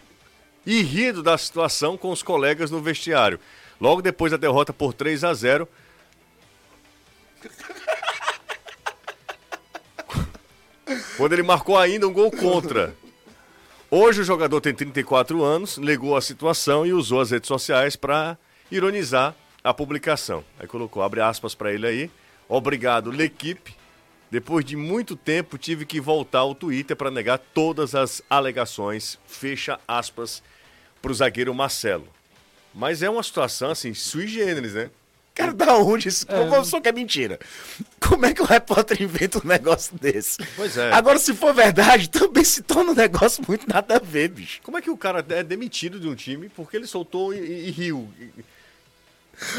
e 0.63 0.84
rido 0.84 1.24
da 1.24 1.36
situação 1.39 1.98
com 1.98 2.12
os 2.12 2.22
colegas 2.22 2.70
no 2.70 2.84
vestiário. 2.84 3.39
Logo 3.82 4.03
depois 4.03 4.32
da 4.32 4.38
derrota 4.38 4.72
por 4.72 4.94
3 4.94 5.24
a 5.24 5.34
0, 5.34 5.67
quando 11.17 11.34
ele 11.34 11.41
marcou 11.41 11.75
ainda 11.75 12.08
um 12.08 12.13
gol 12.13 12.29
contra. 12.29 12.96
Hoje 13.89 14.20
o 14.20 14.24
jogador 14.25 14.60
tem 14.60 14.74
34 14.74 15.41
anos, 15.41 15.77
negou 15.77 16.17
a 16.17 16.22
situação 16.22 16.86
e 16.86 16.91
usou 16.91 17.22
as 17.22 17.32
redes 17.32 17.48
sociais 17.48 17.96
para 17.96 18.38
ironizar 18.70 19.34
a 19.63 19.74
publicação. 19.74 20.44
Aí 20.60 20.67
colocou, 20.67 21.01
abre 21.01 21.22
aspas 21.22 21.56
para 21.56 21.72
ele 21.72 21.88
aí. 21.88 22.12
Obrigado, 22.50 23.10
l'equipe. 23.12 23.74
Depois 24.29 24.65
de 24.65 24.75
muito 24.75 25.15
tempo, 25.15 25.58
tive 25.58 25.86
que 25.86 26.01
voltar 26.01 26.39
ao 26.39 26.53
Twitter 26.53 26.98
para 26.98 27.10
negar 27.10 27.38
todas 27.38 27.96
as 27.96 28.22
alegações. 28.29 29.17
Fecha 29.25 29.79
aspas 29.88 30.44
para 31.01 31.12
o 31.12 31.15
zagueiro 31.15 31.53
Marcelo. 31.53 32.10
Mas 32.75 33.01
é 33.01 33.10
uma 33.10 33.24
situação 33.24 33.72
assim, 33.72 33.94
sui 33.94 34.27
generis, 34.27 34.74
né? 34.74 34.89
Cara, 35.38 35.53
da 35.53 35.77
onde 35.77 36.10
isso? 36.10 36.25
É. 36.27 36.63
Só 36.63 36.82
que 36.82 36.89
é 36.89 36.91
mentira. 36.91 37.38
Como 38.00 38.25
é 38.25 38.34
que 38.34 38.41
o 38.41 38.46
repórter 38.46 39.00
inventa 39.00 39.38
um 39.38 39.48
negócio 39.48 39.96
desse? 39.96 40.39
Pois 40.56 40.75
é. 40.75 40.91
Agora, 40.91 41.20
se 41.20 41.32
for 41.36 41.53
verdade, 41.53 42.10
também 42.10 42.44
se 42.44 42.63
torna 42.63 42.91
um 42.91 42.96
negócio 42.96 43.44
muito 43.48 43.70
nada 43.70 43.98
a 43.98 44.00
ver, 44.00 44.29
bicho. 44.29 44.60
Como 44.63 44.79
é 44.79 44.82
que 44.82 44.89
o 44.89 44.98
cara 44.98 45.24
é 45.29 45.44
demitido 45.44 46.00
de 46.00 46.08
um 46.08 46.15
time 46.15 46.50
porque 46.50 46.75
ele 46.75 46.88
soltou 46.88 47.36
e, 47.36 47.67
e 47.67 47.70
riu? 47.70 48.10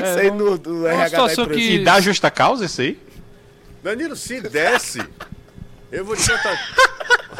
É, 0.01 0.11
isso 0.11 0.19
aí 0.19 0.31
no, 0.33 0.59
no 0.59 0.85
é 0.85 0.95
RH 0.95 1.27
da. 1.37 1.47
Que... 1.47 1.75
E 1.75 1.85
dá 1.85 2.01
justa 2.01 2.29
causa 2.29 2.65
isso 2.65 2.81
aí? 2.81 2.99
Danilo, 3.81 4.17
se 4.17 4.41
desce, 4.41 5.01
eu 5.93 6.05
vou 6.05 6.17
te 6.17 6.29
contar. 6.29 6.59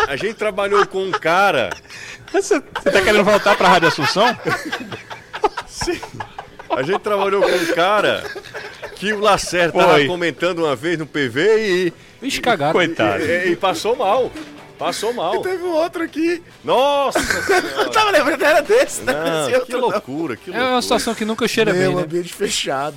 A 0.07 0.15
gente 0.15 0.35
trabalhou 0.35 0.87
com 0.87 1.03
um 1.03 1.11
cara. 1.11 1.71
Você, 2.33 2.61
você 2.61 2.91
tá 2.93 3.03
querendo 3.03 3.25
voltar 3.25 3.57
pra 3.57 3.69
Rádio 3.69 3.89
Assunção? 3.89 4.27
Sim. 5.67 6.01
A 6.71 6.83
gente 6.83 7.01
trabalhou 7.01 7.43
com 7.43 7.49
um 7.49 7.75
cara 7.75 8.25
que 8.97 9.13
o 9.13 9.21
Lacerda 9.21 9.79
tava 9.79 10.05
comentando 10.07 10.61
uma 10.61 10.77
vez 10.77 10.99
no 10.99 11.07
PV 11.07 11.87
e. 11.87 11.93
Vixe, 12.21 12.41
cagado. 12.41 12.73
Coitado. 12.73 13.23
E, 13.23 13.53
e, 13.53 13.57
passou 13.57 13.97
mal. 13.97 14.31
Passou 14.79 15.13
mal. 15.13 15.37
E 15.37 15.43
teve 15.43 15.63
um 15.63 15.73
outro 15.73 16.03
aqui. 16.03 16.43
Nossa 16.65 17.19
Eu 17.79 17.91
tava 17.91 18.11
lembrando, 18.11 18.45
era 18.45 18.61
desse, 18.61 19.03
né? 19.03 19.13
Não, 19.13 19.65
que 19.65 19.75
loucura, 19.75 20.37
que 20.37 20.51
loucura. 20.51 20.69
É 20.69 20.73
uma 20.73 20.83
situação 20.83 21.15
que 21.15 21.25
nunca 21.25 21.49
cheira 21.49 21.73
Meu, 21.73 21.89
bem, 21.89 21.97
né? 21.97 22.03
ambiente 22.03 22.33
fechado. 22.33 22.97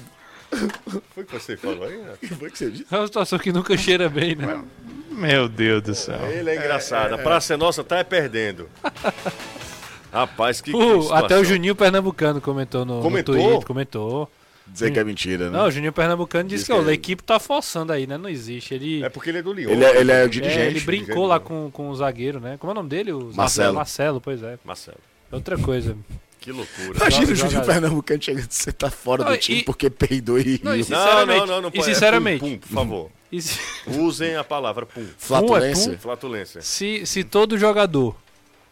Foi 1.15 1.23
que 1.23 1.33
você 1.33 1.55
falou 1.55 1.85
aí? 1.85 1.95
O 1.95 2.17
que 2.17 2.35
foi 2.35 2.51
que 2.51 2.57
você 2.57 2.69
disse? 2.69 2.85
É 2.91 2.97
uma 2.97 3.07
situação 3.07 3.39
que 3.39 3.51
nunca 3.51 3.75
cheira 3.77 4.09
bem, 4.09 4.35
né? 4.35 4.61
Meu 5.09 5.47
Deus 5.47 5.81
do 5.81 5.95
céu. 5.95 6.19
Ele 6.29 6.49
é 6.49 6.55
engraçado. 6.55 7.13
É, 7.13 7.17
é, 7.17 7.19
a 7.19 7.23
Praça 7.23 7.53
é 7.53 7.57
Nossa 7.57 7.83
tá 7.83 7.97
é 7.97 8.03
perdendo. 8.03 8.69
Rapaz, 10.11 10.59
que, 10.59 10.75
uh, 10.75 11.07
que 11.07 11.13
Até 11.13 11.37
o 11.37 11.43
Juninho 11.43 11.75
Pernambucano 11.75 12.41
comentou 12.41 12.83
no, 12.85 13.01
comentou? 13.01 13.35
no 13.35 13.41
Twitter, 13.41 13.65
comentou. 13.65 14.29
Dizer 14.67 14.91
que 14.91 14.99
é 14.99 15.03
mentira, 15.03 15.49
né? 15.49 15.57
Não, 15.57 15.67
o 15.67 15.71
Juninho 15.71 15.91
Pernambucano 15.91 16.47
disse 16.47 16.65
que, 16.65 16.73
que 16.73 16.89
a 16.89 16.93
equipe 16.93 17.23
tá 17.23 17.39
forçando 17.39 17.91
aí, 17.91 18.07
né? 18.07 18.17
Não 18.17 18.29
existe. 18.29 18.73
Ele... 18.73 19.03
É 19.03 19.09
porque 19.09 19.29
ele 19.29 19.39
é 19.39 19.41
do 19.41 19.51
Lyon. 19.51 19.69
Ele 19.69 19.83
é, 19.83 19.99
ele 19.99 20.11
é 20.11 20.23
o 20.23 20.29
dirigente. 20.29 20.59
É, 20.59 20.67
ele 20.67 20.79
brincou 20.79 21.25
lá 21.25 21.39
com, 21.39 21.69
com 21.71 21.89
o 21.89 21.95
zagueiro, 21.95 22.39
né? 22.39 22.57
Como 22.57 22.71
é 22.71 22.73
o 22.73 22.75
nome 22.75 22.89
dele? 22.89 23.11
O 23.11 23.31
Marcelo. 23.33 23.75
Marcelo, 23.75 24.21
pois 24.21 24.41
é. 24.43 24.57
Marcelo. 24.63 24.97
Outra 25.31 25.57
coisa. 25.57 25.97
Que 26.39 26.51
loucura. 26.51 26.93
Imagina 26.95 27.31
o 27.31 27.35
Juninho 27.35 27.65
Pernambucano 27.65 28.21
chegando 28.21 28.49
você 28.49 28.71
tá 28.71 28.89
fora 28.89 29.23
não, 29.23 29.31
do 29.31 29.37
time 29.37 29.59
e... 29.59 29.63
porque 29.63 29.89
peidou 29.89 30.39
e. 30.39 30.59
Não, 30.63 30.75
e 30.75 30.83
sinceramente, 30.83 31.39
não, 31.39 31.47
não, 31.47 31.61
não, 31.61 31.71
e 31.73 31.83
sinceramente 31.83 32.45
é 32.45 32.47
pum, 32.47 32.57
pum, 32.57 32.59
por 32.59 32.73
favor. 32.73 33.11
Se... 33.39 33.59
Usem 33.87 34.35
a 34.35 34.43
palavra 34.43 34.85
pum. 34.85 35.05
Flatulência. 35.17 35.85
Pum 35.85 35.91
é 35.91 35.95
pum? 35.95 36.01
Flatulência. 36.01 36.61
Se, 36.61 37.05
se 37.05 37.23
todo 37.23 37.57
jogador 37.57 38.15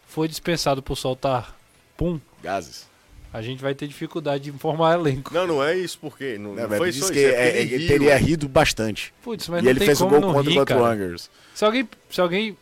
foi 0.10 0.28
dispensado 0.28 0.82
por 0.82 0.98
soltar 0.98 1.56
pum, 1.96 2.20
gases. 2.44 2.90
A 3.32 3.44
gente 3.44 3.62
vai 3.62 3.76
ter 3.76 3.88
dificuldade 3.88 4.46
de 4.46 4.52
formar 4.58 4.96
elenco. 4.96 5.32
Não, 5.32 5.46
não 5.46 5.64
é 5.64 5.78
isso, 5.78 6.00
porque 6.02 6.36
não, 6.40 6.56
não, 6.56 6.68
não 6.68 6.78
foi 6.78 6.92
que 6.92 6.98
isso. 6.98 7.14
É, 7.14 7.20
é, 7.20 7.62
ele, 7.62 7.88
teria 7.88 8.18
rido 8.18 8.50
bastante. 8.50 9.14
Putz, 9.22 9.48
mas 9.48 9.62
e 9.62 9.66
não 9.66 9.70
ele 9.70 9.80
fez 9.80 10.02
um 10.02 10.10
gol 10.10 10.22
contra, 10.34 10.54
contra 10.54 10.78
o 10.78 10.84
Angers. 10.84 11.30
Se 11.54 11.64
alguém, 11.64 11.88
se 12.10 12.20
alguém 12.20 12.58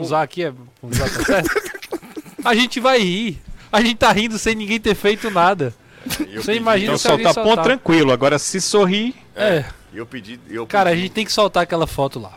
usar 0.00 0.22
aqui, 0.22 0.42
é, 0.42 0.52
punzar, 0.80 1.08
tá 1.08 1.24
certo? 1.24 1.50
a 2.44 2.54
gente 2.56 2.80
vai 2.80 2.98
rir. 2.98 3.38
A 3.70 3.80
gente 3.80 3.96
tá 3.96 4.10
rindo 4.10 4.36
sem 4.36 4.56
ninguém 4.56 4.80
ter 4.80 4.96
feito 4.96 5.30
nada. 5.30 5.72
Você 6.34 6.54
imagina 6.54 6.94
então, 6.94 6.98
se 6.98 7.06
soltar 7.06 7.34
ponto 7.34 7.62
tranquilo. 7.62 8.10
Agora, 8.10 8.36
se 8.38 8.60
sorrir... 8.60 9.14
É. 9.36 9.64
Eu 9.94 10.04
pedi, 10.04 10.40
eu 10.50 10.66
Cara, 10.66 10.90
a 10.90 10.96
gente 10.96 11.10
tem 11.10 11.24
que 11.24 11.32
soltar 11.32 11.62
aquela 11.62 11.86
foto 11.86 12.18
lá. 12.18 12.36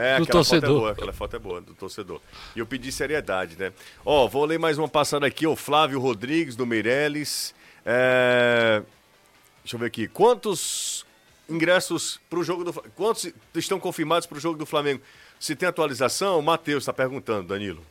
É, 0.00 0.16
do 0.16 0.22
aquela 0.22 0.38
torcedor. 0.38 0.60
foto 0.60 0.64
é 0.64 0.78
boa, 0.80 0.92
aquela 0.92 1.12
foto 1.12 1.36
é 1.36 1.38
boa 1.38 1.60
do 1.60 1.74
torcedor. 1.74 2.20
E 2.56 2.58
eu 2.58 2.64
pedi 2.64 2.90
seriedade, 2.90 3.54
né? 3.58 3.70
Ó, 4.02 4.26
vou 4.26 4.46
ler 4.46 4.58
mais 4.58 4.78
uma 4.78 4.88
passada 4.88 5.26
aqui, 5.26 5.46
o 5.46 5.54
Flávio 5.54 6.00
Rodrigues, 6.00 6.56
do 6.56 6.64
Meirelles. 6.64 7.54
É... 7.84 8.82
Deixa 9.62 9.76
eu 9.76 9.80
ver 9.80 9.86
aqui. 9.86 10.08
Quantos 10.08 11.04
ingressos 11.50 12.18
para 12.30 12.38
o 12.38 12.44
jogo 12.44 12.64
do 12.64 12.72
Quantos 12.96 13.30
estão 13.54 13.78
confirmados 13.78 14.26
para 14.26 14.38
o 14.38 14.40
jogo 14.40 14.58
do 14.58 14.64
Flamengo? 14.64 15.02
Se 15.38 15.54
tem 15.54 15.68
atualização, 15.68 16.38
o 16.38 16.42
Matheus 16.42 16.84
está 16.84 16.94
perguntando, 16.94 17.48
Danilo. 17.48 17.84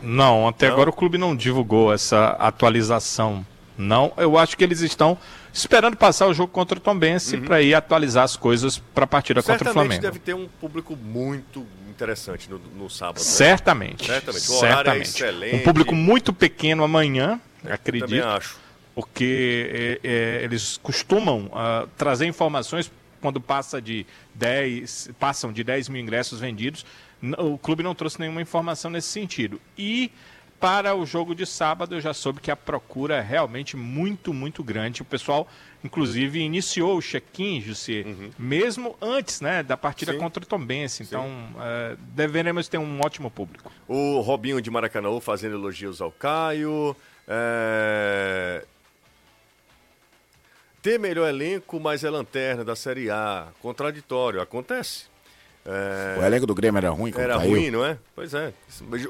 Não, 0.00 0.46
até 0.46 0.66
não? 0.66 0.74
agora 0.74 0.90
o 0.90 0.92
clube 0.92 1.18
não 1.18 1.34
divulgou 1.34 1.92
essa 1.92 2.30
atualização. 2.38 3.44
Não, 3.78 4.12
eu 4.16 4.36
acho 4.36 4.56
que 4.56 4.64
eles 4.64 4.80
estão 4.80 5.16
esperando 5.52 5.96
passar 5.96 6.26
o 6.26 6.34
jogo 6.34 6.52
contra 6.52 6.76
o 6.76 6.80
Tombense 6.80 7.36
uhum. 7.36 7.44
para 7.44 7.62
ir 7.62 7.74
atualizar 7.74 8.24
as 8.24 8.36
coisas 8.36 8.78
para 8.78 9.04
a 9.04 9.06
partida 9.06 9.40
Certamente 9.40 9.58
contra 9.58 9.70
o 9.70 9.72
Flamengo. 9.72 10.02
deve 10.02 10.18
ter 10.18 10.34
um 10.34 10.48
público 10.60 10.96
muito 10.96 11.64
interessante 11.88 12.50
no, 12.50 12.58
no 12.58 12.90
sábado. 12.90 13.20
Certamente. 13.20 14.08
Né? 14.08 14.14
Certamente. 14.14 14.50
O 14.50 14.54
é 14.54 14.58
Certamente. 14.58 15.24
É 15.24 15.56
um 15.56 15.62
público 15.62 15.94
muito 15.94 16.32
pequeno 16.32 16.82
amanhã, 16.82 17.40
eu 17.64 17.72
acredito. 17.72 18.08
Também 18.08 18.20
acho. 18.20 18.56
Porque 18.94 20.00
é, 20.02 20.08
é, 20.08 20.44
eles 20.44 20.76
costumam 20.82 21.46
uh, 21.46 21.86
trazer 21.96 22.26
informações 22.26 22.90
quando 23.20 23.40
passa 23.40 23.80
de 23.80 24.04
10, 24.34 25.10
passam 25.18 25.52
de 25.52 25.62
10 25.62 25.88
mil 25.88 26.02
ingressos 26.02 26.40
vendidos. 26.40 26.84
O 27.38 27.58
clube 27.58 27.82
não 27.82 27.94
trouxe 27.94 28.18
nenhuma 28.20 28.42
informação 28.42 28.90
nesse 28.90 29.08
sentido. 29.08 29.60
E 29.76 30.10
para 30.60 30.94
o 30.94 31.06
jogo 31.06 31.34
de 31.34 31.46
sábado, 31.46 31.94
eu 31.94 32.00
já 32.00 32.12
soube 32.12 32.40
que 32.40 32.50
a 32.50 32.56
procura 32.56 33.16
é 33.16 33.20
realmente 33.20 33.76
muito, 33.76 34.34
muito 34.34 34.62
grande. 34.62 35.02
O 35.02 35.04
pessoal, 35.04 35.46
inclusive, 35.84 36.40
iniciou 36.40 36.96
o 36.96 37.00
check-in, 37.00 37.60
Jussi, 37.60 38.02
uhum. 38.06 38.30
mesmo 38.38 38.96
antes 39.00 39.40
né, 39.40 39.62
da 39.62 39.76
partida 39.76 40.12
Sim. 40.12 40.18
contra 40.18 40.42
o 40.42 40.46
Tombense. 40.46 41.02
Então, 41.02 41.26
uh, 41.26 41.96
deveremos 42.14 42.66
ter 42.68 42.78
um 42.78 43.00
ótimo 43.00 43.30
público. 43.30 43.70
O 43.86 44.20
Robinho 44.20 44.60
de 44.60 44.70
Maracanã 44.70 45.08
fazendo 45.20 45.54
elogios 45.54 46.00
ao 46.00 46.10
Caio. 46.10 46.96
É... 47.26 48.64
Ter 50.82 50.98
melhor 50.98 51.28
elenco, 51.28 51.78
mas 51.78 52.04
é 52.04 52.10
lanterna 52.10 52.64
da 52.64 52.74
Série 52.74 53.10
A. 53.10 53.48
Contraditório. 53.60 54.40
Acontece. 54.40 55.06
É... 55.64 56.18
O 56.18 56.24
elenco 56.24 56.46
do 56.46 56.54
Grêmio 56.54 56.78
era 56.78 56.90
ruim? 56.90 57.12
Era 57.16 57.38
caiu? 57.38 57.50
ruim, 57.50 57.70
não 57.70 57.84
é? 57.84 57.98
Pois 58.14 58.34
é. 58.34 58.52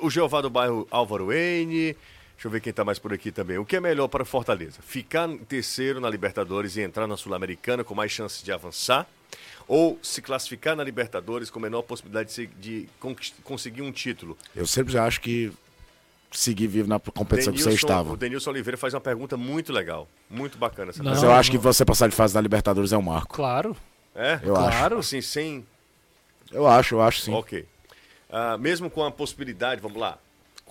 O 0.01 0.11
Jeová 0.11 0.41
do 0.41 0.51
bairro 0.51 0.87
Álvaro 0.91 1.33
N. 1.33 1.97
Deixa 2.39 2.47
eu 2.47 2.51
ver 2.51 2.61
quem 2.61 2.71
está 2.71 2.85
mais 2.85 2.99
por 2.99 3.13
aqui 3.13 3.33
também. 3.33 3.59
O 3.59 3.65
que 3.65 3.77
é 3.77 3.81
melhor 3.81 4.07
para 4.07 4.25
Fortaleza? 4.25 4.79
Ficar 4.81 5.29
em 5.29 5.39
terceiro 5.39 6.01
na 6.01 6.09
Libertadores 6.09 6.77
e 6.77 6.83
entrar 6.83 7.07
na 7.07 7.17
Sul-Americana 7.17 7.83
com 7.83 7.95
mais 7.95 8.13
chances 8.13 8.43
de 8.43 8.53
avançar? 8.53 9.09
Ou 9.67 9.99
se 10.03 10.23
classificar 10.23 10.77
na 10.77 10.85
Libertadores 10.85 11.51
com 11.51 11.59
menor 11.59 11.83
possibilidade 11.83 12.33
de, 12.33 12.47
de 12.61 12.89
conseguir 13.43 13.83
um 13.83 13.91
título? 13.91 14.39
Eu 14.55 14.67
sempre 14.67 14.93
já 14.93 15.05
acho 15.05 15.21
que 15.21 15.53
seguir 16.31 16.67
vivo 16.67 16.89
na 16.89 16.99
competição 16.99 17.53
Denilson, 17.53 17.71
que 17.71 17.77
você 17.77 17.85
estava. 17.85 18.13
O 18.13 18.17
Denilson 18.17 18.51
Oliveira 18.51 18.77
faz 18.77 18.95
uma 18.95 19.01
pergunta 19.01 19.37
muito 19.37 19.73
legal, 19.73 20.09
muito 20.31 20.59
bacana. 20.59 20.91
Essa 20.91 21.03
Mas 21.03 21.23
eu 21.23 21.33
acho 21.33 21.51
que 21.51 21.59
você 21.59 21.85
passar 21.85 22.09
de 22.09 22.15
fase 22.15 22.35
na 22.35 22.41
Libertadores 22.41 22.93
é 22.93 22.99
um 22.99 23.03
marco. 23.03 23.35
Claro. 23.35 23.77
É? 24.15 24.35
Eu 24.43 24.55
claro. 24.55 24.99
Acho. 24.99 24.99
Assim, 24.99 25.21
sem 25.21 25.67
eu 26.51 26.67
acho, 26.67 26.97
eu 26.97 27.03
acho 27.03 27.21
sim. 27.21 27.33
Ok. 27.33 27.67
Uh, 28.31 28.59
mesmo 28.59 28.91
com 28.91 29.05
a 29.05 29.11
possibilidade, 29.11 29.81
vamos 29.81 29.99
lá. 29.99 30.19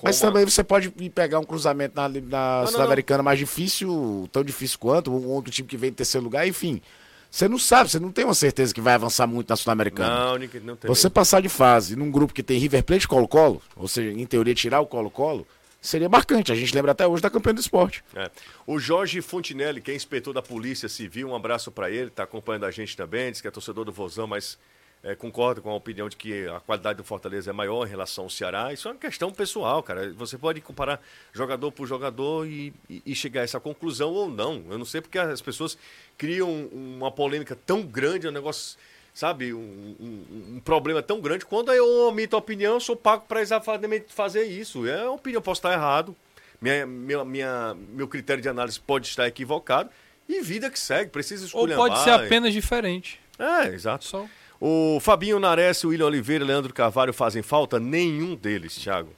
Mas 0.04 0.20
também 0.20 0.46
você 0.46 0.64
pode 0.64 0.90
pegar 1.10 1.40
um 1.40 1.44
cruzamento 1.44 1.96
na, 1.96 2.08
na 2.08 2.68
Sul-Americana 2.68 3.24
mais 3.24 3.40
difícil, 3.40 4.30
tão 4.32 4.44
difícil 4.44 4.78
quanto, 4.78 5.12
um 5.12 5.28
outro 5.30 5.52
time 5.52 5.68
que 5.68 5.76
vem 5.76 5.90
em 5.90 5.94
terceiro 5.94 6.24
lugar, 6.24 6.48
enfim. 6.48 6.82
Você 7.30 7.48
não 7.48 7.58
sabe, 7.58 7.90
você 7.90 8.00
não 8.00 8.12
tem 8.12 8.24
uma 8.24 8.34
certeza 8.34 8.74
que 8.74 8.80
vai 8.80 8.94
avançar 8.94 9.28
muito 9.28 9.50
na 9.50 9.56
Sul-Americana. 9.56 10.10
Não, 10.10 10.40
não 10.64 10.76
tem. 10.76 10.88
Você 10.88 11.10
passar 11.10 11.42
de 11.42 11.50
fase 11.50 11.96
num 11.96 12.10
grupo 12.10 12.34
que 12.34 12.44
tem 12.44 12.58
River 12.58 12.84
Plate 12.84 13.06
e 13.06 13.08
Colo-Colo, 13.08 13.62
ou 13.76 13.88
seja, 13.88 14.18
em 14.18 14.26
teoria 14.26 14.56
tirar 14.56 14.80
o 14.80 14.86
Colo-Colo, 14.86 15.46
seria 15.82 16.08
marcante. 16.08 16.52
A 16.52 16.56
gente 16.56 16.74
lembra 16.74 16.92
até 16.92 17.06
hoje 17.06 17.22
da 17.22 17.30
campeã 17.30 17.54
do 17.54 17.60
esporte. 17.60 18.04
É. 18.16 18.30
O 18.66 18.80
Jorge 18.80 19.22
Fontinelli, 19.22 19.82
que 19.82 19.92
é 19.92 19.96
inspetor 19.96 20.34
da 20.34 20.42
Polícia 20.42 20.88
Civil, 20.88 21.30
um 21.30 21.36
abraço 21.36 21.72
para 21.72 21.90
ele, 21.90 22.08
está 22.08 22.24
acompanhando 22.24 22.66
a 22.66 22.72
gente 22.72 22.96
também, 22.96 23.32
diz 23.32 23.42
que 23.42 23.48
é 23.48 23.52
torcedor 23.52 23.84
do 23.84 23.92
Vozão, 23.92 24.26
mas 24.26 24.58
é, 25.04 25.16
concordo 25.16 25.62
com 25.62 25.70
a 25.70 25.76
opinião 25.76 26.10
de 26.10 26.16
que 26.16 26.48
a 26.48 26.60
qualidade 26.60 26.98
do 26.98 27.04
Fortaleza 27.04 27.50
é 27.50 27.54
maior 27.54 27.86
em 27.86 27.90
relação 27.90 28.26
ao 28.26 28.30
Ceará. 28.30 28.74
Isso 28.74 28.88
é 28.88 28.92
uma 28.92 28.98
questão 28.98 29.32
pessoal, 29.32 29.82
cara. 29.84 30.12
Você 30.14 30.38
pode 30.38 30.60
comparar 30.62 31.02
jogador 31.32 31.72
por 31.72 31.88
jogador 31.88 32.48
e, 32.48 32.74
e, 32.90 33.02
e 33.06 33.16
chegar 33.16 33.42
a 33.42 33.44
essa 33.44 33.60
conclusão 33.60 34.12
ou 34.12 34.30
não. 34.30 34.64
Eu 34.70 34.78
não 34.78 34.86
sei 34.86 35.00
porque 35.02 35.20
as 35.20 35.42
pessoas 35.42 35.78
criam 36.18 36.50
uma 36.72 37.12
polêmica 37.12 37.56
tão 37.66 37.84
grande, 37.84 38.28
um 38.28 38.32
negócio, 38.32 38.78
sabe, 39.14 39.54
um, 39.54 39.96
um, 40.00 40.56
um 40.56 40.60
problema 40.60 41.02
tão 41.02 41.22
grande. 41.22 41.46
Quando 41.46 41.72
eu 41.72 42.08
omito 42.08 42.36
a 42.36 42.40
opinião, 42.40 42.74
eu 42.74 42.80
sou 42.80 42.96
pago 42.96 43.26
para 43.28 43.42
exatamente 43.42 44.14
fazer 44.14 44.46
isso. 44.46 44.88
É 44.88 45.04
uma 45.04 45.14
opinião, 45.14 45.42
posso 45.42 45.60
estar 45.60 45.74
errado. 45.74 46.16
Minha, 46.60 46.88
minha, 46.88 47.24
minha, 47.24 47.78
meu 47.90 48.08
critério 48.08 48.42
de 48.42 48.50
análise 48.50 48.80
pode 48.80 49.08
estar 49.08 49.28
equivocado. 49.28 49.92
E 50.28 50.42
vida 50.42 50.70
que 50.70 50.80
segue, 50.80 51.12
precisa 51.12 51.46
escolher. 51.46 51.78
Ou 51.78 51.88
pode 51.88 52.04
ser 52.04 52.10
apenas 52.10 52.52
diferente. 52.52 53.22
É, 53.40 53.68
exato. 53.68 54.04
Só. 54.04 54.26
O 54.60 55.00
Fabinho 55.00 55.40
Nares, 55.40 55.84
o 55.84 55.90
William 55.90 56.08
Oliveira 56.08 56.44
e 56.44 56.48
Leandro 56.48 56.74
Carvalho 56.74 57.14
fazem 57.14 57.42
falta? 57.42 57.80
Nenhum 57.80 58.36
deles, 58.36 58.76
Thiago. 58.76 59.10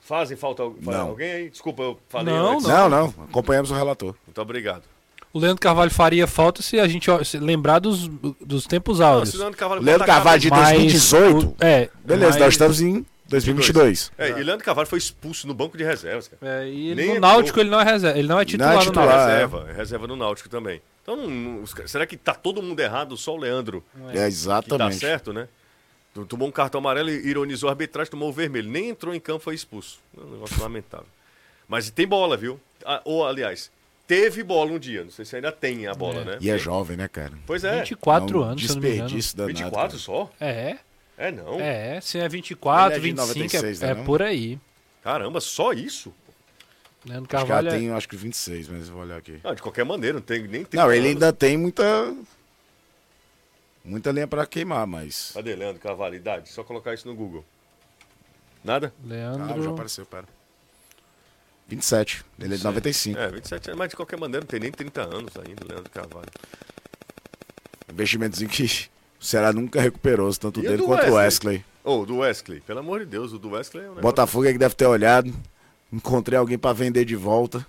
Fazem 0.00 0.36
falta 0.36 0.62
não. 0.80 1.08
alguém 1.08 1.30
aí? 1.30 1.50
Desculpa, 1.50 1.82
eu 1.82 1.98
falei 2.08 2.34
não, 2.34 2.52
antes. 2.52 2.66
Não, 2.66 2.88
não. 2.88 3.14
Acompanhamos 3.28 3.70
o 3.70 3.74
relator. 3.74 4.14
Muito 4.26 4.40
obrigado. 4.40 4.82
O 5.32 5.38
Leandro 5.38 5.60
Carvalho 5.60 5.90
faria 5.90 6.26
falta 6.26 6.62
se 6.62 6.80
a 6.80 6.88
gente 6.88 7.08
se 7.24 7.38
lembrar 7.38 7.78
dos, 7.78 8.08
dos 8.40 8.66
tempos 8.66 9.00
áureos. 9.00 9.34
Não, 9.34 9.40
Leandro 9.40 9.58
Carvalho, 9.58 9.82
Leandro 9.82 10.06
Carvalho 10.06 10.40
de 10.40 10.50
2018? 10.50 11.54
Mas, 11.58 11.68
é. 11.68 11.90
Beleza, 12.02 12.30
mas... 12.32 12.40
nós 12.40 12.54
estamos 12.54 12.80
em 12.80 13.04
2022. 13.28 14.10
É, 14.16 14.30
e 14.30 14.42
Leandro 14.42 14.64
Carvalho 14.64 14.88
foi 14.88 14.98
expulso 14.98 15.46
no 15.46 15.52
banco 15.52 15.76
de 15.76 15.84
reservas, 15.84 16.28
cara. 16.28 16.62
É, 16.62 16.68
e 16.68 16.88
ele, 16.88 17.14
no 17.14 17.20
Náutico 17.20 17.60
ele 17.60 17.68
não 17.68 17.78
é 17.78 17.84
reserva, 17.84 18.18
ele 18.18 18.28
não 18.28 18.40
é 18.40 18.44
titular, 18.46 18.72
não 18.72 18.80
é 18.80 18.84
titular 18.84 19.06
no 19.06 19.12
Náutico. 19.12 19.28
É 19.28 19.34
reserva, 19.34 19.70
é 19.70 19.72
reserva 19.74 20.06
no 20.06 20.16
Náutico 20.16 20.48
também. 20.48 20.80
Então, 21.08 21.16
não, 21.16 21.30
não, 21.30 21.66
será 21.86 22.06
que 22.06 22.18
tá 22.18 22.34
todo 22.34 22.62
mundo 22.62 22.78
errado, 22.80 23.16
só 23.16 23.34
o 23.34 23.38
Leandro? 23.38 23.82
É, 24.12 24.26
exatamente. 24.26 24.96
Que 24.96 25.00
tá 25.00 25.06
certo, 25.06 25.32
né? 25.32 25.48
Tomou 26.28 26.46
um 26.46 26.52
cartão 26.52 26.80
amarelo 26.80 27.08
e 27.08 27.26
ironizou 27.26 27.70
a 27.70 27.72
arbitragem, 27.72 28.10
tomou 28.10 28.28
o 28.28 28.32
vermelho. 28.32 28.68
Nem 28.68 28.90
entrou 28.90 29.14
em 29.14 29.20
campo, 29.20 29.40
foi 29.40 29.54
expulso. 29.54 30.00
É 30.14 30.20
um 30.20 30.32
negócio 30.32 30.60
lamentável. 30.60 31.06
Mas 31.66 31.88
tem 31.88 32.06
bola, 32.06 32.36
viu? 32.36 32.60
Ah, 32.84 33.00
ou, 33.06 33.26
aliás, 33.26 33.70
teve 34.06 34.42
bola 34.42 34.72
um 34.72 34.78
dia. 34.78 35.02
Não 35.02 35.10
sei 35.10 35.24
se 35.24 35.34
ainda 35.34 35.50
tem 35.50 35.86
a 35.86 35.94
bola, 35.94 36.20
é. 36.20 36.24
né? 36.24 36.38
E 36.42 36.50
é 36.50 36.58
jovem, 36.58 36.96
né, 36.96 37.08
cara? 37.08 37.32
Pois 37.46 37.64
é. 37.64 37.78
24 37.78 38.40
não, 38.40 38.46
anos, 38.46 38.60
desperdício 38.60 39.34
danado. 39.34 39.56
24 39.56 39.88
cara. 39.88 39.98
só? 39.98 40.30
É. 40.38 40.76
É, 41.16 41.32
não. 41.32 41.58
É, 41.58 42.00
se 42.02 42.18
é 42.18 42.28
24, 42.28 42.96
é 42.96 42.98
25, 42.98 43.28
96, 43.28 43.82
é, 43.82 43.94
né, 43.94 44.00
é 44.00 44.04
por 44.04 44.20
aí. 44.20 44.58
Caramba, 45.02 45.40
só 45.40 45.72
isso? 45.72 46.12
Leandro 47.04 47.28
Carvalho. 47.28 47.68
Acho 47.68 47.76
que 47.76 47.82
tem, 47.82 47.92
acho 47.92 48.08
que 48.08 48.16
26, 48.16 48.68
mas 48.68 48.88
eu 48.88 48.94
vou 48.94 49.02
olhar 49.02 49.16
aqui. 49.16 49.40
Não, 49.42 49.54
de 49.54 49.62
qualquer 49.62 49.84
maneira, 49.84 50.14
não 50.14 50.22
tem 50.22 50.46
nem 50.46 50.66
Não, 50.72 50.92
ele 50.92 51.08
ainda 51.08 51.32
tem 51.32 51.56
muita. 51.56 52.14
Muita 53.84 54.10
lenha 54.10 54.26
para 54.26 54.44
queimar, 54.46 54.86
mas. 54.86 55.30
Cadê 55.32 55.54
Leandro 55.54 55.80
Carvalho? 55.80 56.14
Idade? 56.14 56.50
Só 56.50 56.62
colocar 56.62 56.92
isso 56.92 57.08
no 57.08 57.14
Google. 57.14 57.44
Nada? 58.62 58.92
Leandro. 59.04 59.44
Ah, 59.44 59.62
já 59.62 59.70
apareceu, 59.70 60.04
pera. 60.04 60.26
27. 61.68 62.24
Ele 62.38 62.54
é 62.54 62.56
de 62.56 62.64
95. 62.64 63.18
É, 63.18 63.28
27 63.28 63.74
mas 63.74 63.90
de 63.90 63.96
qualquer 63.96 64.18
maneira 64.18 64.40
não 64.40 64.46
tem 64.46 64.58
nem 64.58 64.72
30 64.72 65.02
anos 65.02 65.32
ainda, 65.36 65.64
Leandro 65.66 65.90
Carvalho. 65.90 66.28
Investimentozinho 67.90 68.50
que 68.50 68.88
o 69.20 69.24
Ceará 69.24 69.52
nunca 69.52 69.80
recuperou, 69.80 70.32
tanto 70.34 70.60
dele 70.60 70.82
quanto 70.82 71.10
o 71.10 71.14
Wesley. 71.14 71.64
Ou 71.84 72.02
oh, 72.02 72.06
do 72.06 72.18
Wesley, 72.18 72.60
pelo 72.60 72.80
amor 72.80 73.00
de 73.00 73.06
Deus, 73.06 73.32
o 73.32 73.38
do 73.38 73.50
Wesley 73.50 73.84
é 73.84 73.90
um 73.90 73.94
Botafogo 73.94 74.46
é 74.46 74.52
que 74.52 74.58
deve 74.58 74.74
ter 74.74 74.86
olhado. 74.86 75.32
Encontrei 75.92 76.38
alguém 76.38 76.58
para 76.58 76.72
vender 76.72 77.04
de 77.04 77.16
volta 77.16 77.66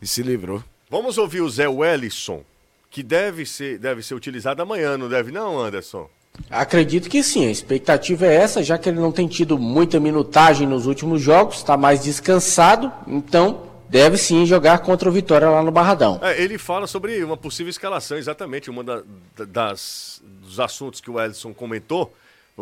e 0.00 0.06
se 0.06 0.22
livrou. 0.22 0.62
Vamos 0.90 1.18
ouvir 1.18 1.40
o 1.40 1.48
Zé 1.48 1.68
Wellison, 1.68 2.42
que 2.90 3.02
deve 3.02 3.46
ser, 3.46 3.78
deve 3.78 4.02
ser 4.02 4.14
utilizado 4.14 4.62
amanhã, 4.62 4.96
não 4.98 5.08
deve 5.08 5.32
não, 5.32 5.58
Anderson? 5.58 6.08
Acredito 6.50 7.08
que 7.08 7.22
sim, 7.22 7.46
a 7.46 7.50
expectativa 7.50 8.26
é 8.26 8.34
essa, 8.34 8.62
já 8.62 8.76
que 8.76 8.88
ele 8.88 9.00
não 9.00 9.12
tem 9.12 9.26
tido 9.26 9.58
muita 9.58 9.98
minutagem 10.00 10.66
nos 10.66 10.86
últimos 10.86 11.22
jogos, 11.22 11.56
está 11.56 11.76
mais 11.76 12.02
descansado, 12.02 12.92
então 13.06 13.62
deve 13.88 14.18
sim 14.18 14.44
jogar 14.44 14.78
contra 14.80 15.08
o 15.08 15.12
Vitória 15.12 15.48
lá 15.48 15.62
no 15.62 15.70
Barradão. 15.70 16.18
É, 16.22 16.40
ele 16.40 16.58
fala 16.58 16.86
sobre 16.86 17.22
uma 17.22 17.36
possível 17.36 17.70
escalação, 17.70 18.18
exatamente, 18.18 18.68
uma 18.68 18.82
da, 18.82 19.02
das, 19.46 20.20
dos 20.42 20.58
assuntos 20.58 21.00
que 21.00 21.10
o 21.10 21.20
Edson 21.20 21.54
comentou, 21.54 22.12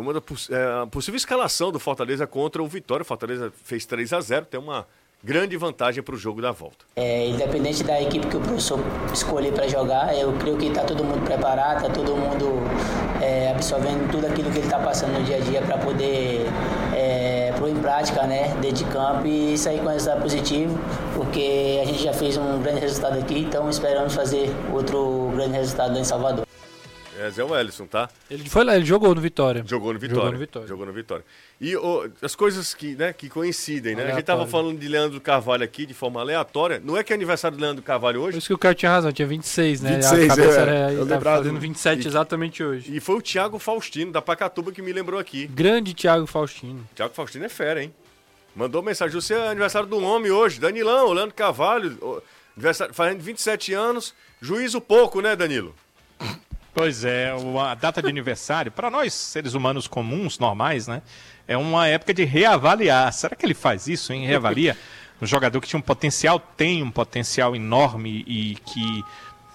uma 0.01 0.13
da 0.13 0.19
é, 0.19 0.85
possível 0.87 1.17
escalação 1.17 1.71
do 1.71 1.79
Fortaleza 1.79 2.25
contra 2.25 2.61
o 2.63 2.67
Vitória. 2.67 3.03
O 3.03 3.05
Fortaleza 3.05 3.53
fez 3.63 3.85
3 3.85 4.13
a 4.13 4.21
0 4.21 4.45
tem 4.45 4.59
uma 4.59 4.87
grande 5.23 5.55
vantagem 5.55 6.03
para 6.03 6.15
o 6.15 6.17
jogo 6.17 6.41
da 6.41 6.51
volta. 6.51 6.85
É, 6.95 7.27
independente 7.27 7.83
da 7.83 8.01
equipe 8.01 8.27
que 8.27 8.35
o 8.35 8.41
professor 8.41 8.79
escolher 9.13 9.53
para 9.53 9.67
jogar, 9.67 10.17
eu 10.17 10.33
creio 10.33 10.57
que 10.57 10.65
está 10.65 10.83
todo 10.83 11.03
mundo 11.03 11.23
preparado, 11.23 11.77
está 11.77 11.89
todo 11.89 12.17
mundo 12.17 12.59
é, 13.21 13.51
absorvendo 13.51 14.11
tudo 14.11 14.27
aquilo 14.27 14.51
que 14.51 14.57
ele 14.57 14.67
está 14.67 14.79
passando 14.79 15.17
no 15.17 15.23
dia 15.23 15.37
a 15.37 15.39
dia 15.39 15.61
para 15.61 15.77
poder 15.77 16.45
é, 16.93 17.53
pôr 17.57 17.69
em 17.69 17.79
prática, 17.79 18.23
né, 18.23 18.53
dentro 18.61 18.83
de 18.83 18.91
campo 18.91 19.25
e 19.25 19.57
sair 19.57 19.79
com 19.79 19.87
resultado 19.87 20.21
positivo, 20.21 20.77
porque 21.15 21.79
a 21.81 21.85
gente 21.85 22.03
já 22.03 22.11
fez 22.11 22.35
um 22.35 22.61
grande 22.61 22.81
resultado 22.81 23.17
aqui, 23.17 23.39
então 23.39 23.69
esperamos 23.69 24.13
fazer 24.13 24.53
outro 24.73 25.31
grande 25.33 25.53
resultado 25.53 25.97
em 25.97 26.03
Salvador. 26.03 26.45
É 27.19 27.29
Zé 27.29 27.43
Wellison, 27.43 27.85
tá? 27.85 28.09
Ele 28.29 28.49
foi 28.49 28.63
lá, 28.63 28.75
ele 28.75 28.85
jogou 28.85 29.13
no 29.13 29.21
Vitória. 29.21 29.63
Jogou 29.67 29.93
no 29.93 29.99
Vitória. 29.99 30.21
Jogou 30.23 30.31
no 30.33 30.39
Vitória. 30.39 30.67
Jogou 30.67 30.85
no 30.85 30.93
Vitória. 30.93 31.25
E 31.61 31.75
ô, 31.77 32.09
as 32.21 32.33
coisas 32.35 32.73
que, 32.73 32.95
né, 32.95 33.13
que 33.13 33.29
coincidem, 33.29 33.95
né? 33.95 34.11
A 34.11 34.15
gente 34.15 34.23
tava 34.23 34.47
falando 34.47 34.79
de 34.79 34.87
Leandro 34.87 35.21
Carvalho 35.21 35.63
aqui 35.63 35.85
de 35.85 35.93
forma 35.93 36.19
aleatória. 36.19 36.81
Não 36.83 36.97
é 36.97 37.03
que 37.03 37.13
é 37.13 37.15
aniversário 37.15 37.55
do 37.57 37.61
Leandro 37.61 37.83
Carvalho 37.83 38.19
Por 38.21 38.27
hoje? 38.29 38.37
isso 38.39 38.47
que 38.47 38.53
o 38.53 38.57
cara 38.57 38.73
tinha 38.73 38.91
razão, 38.91 39.11
tinha 39.11 39.27
26, 39.27 39.81
né? 39.81 39.95
26, 39.97 40.23
a 40.23 40.27
cabeça 40.35 40.59
é. 40.59 40.61
era, 40.61 40.93
Eu 40.93 41.03
lembrava 41.03 41.37
fazendo 41.37 41.53
do- 41.55 41.59
27 41.61 42.03
E- 42.03 42.07
exatamente 42.07 42.63
hoje. 42.63 42.95
E 42.95 42.99
foi 42.99 43.15
o 43.15 43.21
Thiago 43.21 43.59
Faustino, 43.59 44.11
da 44.11 44.21
Pacatuba, 44.21 44.71
que 44.71 44.81
me 44.81 44.91
lembrou 44.91 45.19
aqui. 45.19 45.45
Grande 45.47 45.93
Thiago 45.93 46.25
Faustino. 46.25 46.87
Thiago 46.95 47.13
Faustino 47.13 47.45
é 47.45 47.49
fera, 47.49 47.83
hein? 47.83 47.93
Mandou 48.55 48.81
mensagem. 48.81 49.13
Você 49.19 49.33
é 49.35 49.47
aniversário 49.47 49.87
do 49.87 49.99
homem 49.99 50.31
hoje. 50.31 50.59
Danilão, 50.59 51.11
Leandro 51.13 51.33
Carvalho, 51.35 52.21
fazendo 52.91 53.21
27 53.21 53.73
anos. 53.73 54.13
Juízo 54.41 54.81
pouco, 54.81 55.21
né, 55.21 55.35
Danilo? 55.35 55.73
Pois 56.73 57.03
é, 57.03 57.31
a 57.69 57.75
data 57.75 58.01
de 58.01 58.09
aniversário, 58.09 58.71
para 58.71 58.89
nós, 58.89 59.13
seres 59.13 59.53
humanos 59.53 59.87
comuns, 59.87 60.39
normais, 60.39 60.87
né? 60.87 61.03
É 61.47 61.55
uma 61.55 61.87
época 61.87 62.13
de 62.13 62.23
reavaliar. 62.23 63.13
Será 63.13 63.35
que 63.35 63.45
ele 63.45 63.53
faz 63.53 63.87
isso, 63.87 64.11
hein? 64.11 64.25
Reavalia? 64.25 64.75
Um 65.21 65.25
jogador 65.25 65.61
que 65.61 65.67
tinha 65.67 65.77
um 65.77 65.83
potencial, 65.83 66.39
tem 66.39 66.81
um 66.81 66.89
potencial 66.89 67.55
enorme 67.55 68.23
e 68.27 68.55
que, 68.65 69.03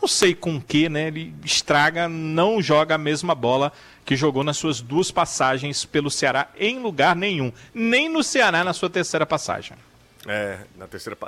não 0.01 0.07
sei 0.07 0.33
com 0.33 0.61
que, 0.61 0.89
né? 0.89 1.09
Ele 1.09 1.35
estraga, 1.45 2.09
não 2.09 2.63
joga 2.63 2.95
a 2.95 2.99
mesma 2.99 3.35
bola 3.35 3.73
que 4.05 4.15
jogou 4.15 4.45
nas 4.45 4.57
suas 4.57 4.81
duas 4.81 5.11
passagens 5.11 5.85
pelo 5.85 6.11
Ceará 6.11 6.49
em 6.57 6.79
lugar 6.79 7.17
nenhum. 7.17 7.53
Nem 7.75 8.09
no 8.09 8.23
Ceará 8.23 8.63
na 8.63 8.73
sua 8.73 8.89
terceira 8.89 9.27
passagem. 9.27 9.77
É, 10.27 10.59
na 10.77 10.87
terceira. 10.87 11.19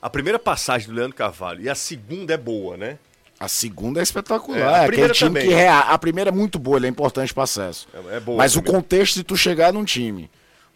A 0.00 0.10
primeira 0.10 0.38
passagem 0.38 0.88
do 0.88 0.94
Leandro 0.94 1.16
Carvalho 1.16 1.62
e 1.62 1.68
a 1.68 1.74
segunda 1.74 2.34
é 2.34 2.36
boa, 2.36 2.76
né? 2.76 2.98
A 3.40 3.46
segunda 3.48 4.00
é 4.00 4.02
espetacular. 4.02 4.58
É, 4.58 4.62
a 4.62 4.66
É, 4.66 4.74
aquele 4.76 4.86
primeira 4.88 5.14
time 5.14 5.30
também. 5.30 5.48
que 5.48 5.54
rea... 5.54 5.78
A 5.80 5.98
primeira 5.98 6.30
é 6.30 6.32
muito 6.32 6.58
boa, 6.58 6.76
ele 6.76 6.86
é 6.86 6.90
importante 6.90 7.32
para 7.32 7.44
acesso. 7.44 7.86
É- 7.94 8.16
é 8.16 8.20
boa 8.20 8.36
Mas 8.38 8.56
o 8.56 8.60
primeira. 8.62 8.82
contexto 8.82 9.14
de 9.14 9.22
tu 9.24 9.36
chegar 9.36 9.72
num 9.72 9.84
time 9.84 10.28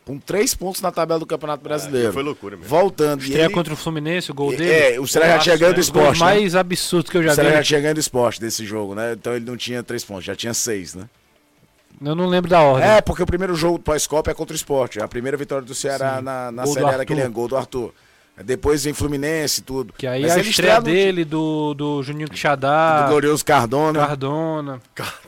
com 0.05 0.19
três 0.19 0.55
pontos 0.55 0.81
na 0.81 0.91
tabela 0.93 1.19
do 1.21 1.27
Campeonato 1.27 1.63
Brasileiro. 1.63 2.13
foi 2.13 2.23
loucura 2.23 2.57
mesmo. 2.57 2.69
Voltando. 2.69 3.21
Estreia 3.23 3.45
ele... 3.47 3.55
contra 3.55 3.73
o 3.75 3.77
Fluminense, 3.77 4.31
o 4.31 4.35
gol 4.35 4.53
É, 4.53 4.57
dele. 4.57 4.99
o 5.01 5.07
Ceará 5.09 5.29
já 5.35 5.39
tinha 5.39 5.57
ganho 5.57 5.75
do 5.75 5.81
esporte. 5.81 6.21
né? 6.21 6.25
mais 6.25 6.55
absurdos 6.55 7.11
que 7.11 7.17
eu 7.19 7.23
já 7.23 7.33
O 7.33 7.35
Ceará 7.35 7.51
vi. 7.51 7.57
já 7.57 7.63
tinha 7.63 7.81
ganho 7.81 7.95
do 7.95 8.01
esporte 8.01 8.41
desse 8.41 8.65
jogo, 8.65 8.95
né? 8.95 9.13
Então 9.13 9.35
ele 9.35 9.45
não 9.45 9.57
tinha 9.57 9.83
três 9.83 10.05
pontos, 10.05 10.25
já 10.25 10.35
tinha 10.37 10.55
seis, 10.55 10.95
né? 10.95 11.09
Eu 12.05 12.15
não 12.17 12.27
lembro 12.27 12.51
da 12.51 12.61
ordem. 12.61 12.89
É, 12.89 13.01
porque 13.01 13.23
o 13.23 13.27
primeiro 13.27 13.55
jogo 13.55 13.79
do 13.79 13.85
pós-copa 13.85 14.31
é 14.31 14.35
contra 14.35 14.53
o 14.53 14.57
esporte. 14.57 15.01
A 15.01 15.07
primeira 15.07 15.37
vitória 15.37 15.65
do 15.65 15.75
Ceará 15.75 16.17
Sim. 16.19 16.25
na, 16.25 16.51
na 16.51 16.67
Série 16.67 16.87
A 16.87 16.97
daquele 16.97 17.27
gol 17.29 17.47
do 17.47 17.57
Arthur. 17.57 17.93
Depois 18.45 18.83
vem 18.85 18.95
Fluminense 18.95 19.61
e 19.61 19.63
tudo. 19.63 19.93
Que 19.97 20.07
aí 20.07 20.23
Mas 20.23 20.33
a 20.33 20.39
ele 20.41 20.49
estreia 20.51 20.77
no- 20.77 20.83
dele, 20.83 21.25
do, 21.25 21.75
do 21.75 22.03
Juninho 22.03 22.29
Quixadá, 22.29 23.03
Do 23.05 23.11
glorioso 23.11 23.45
Cardona. 23.45 24.07
Cardona. 24.07 24.83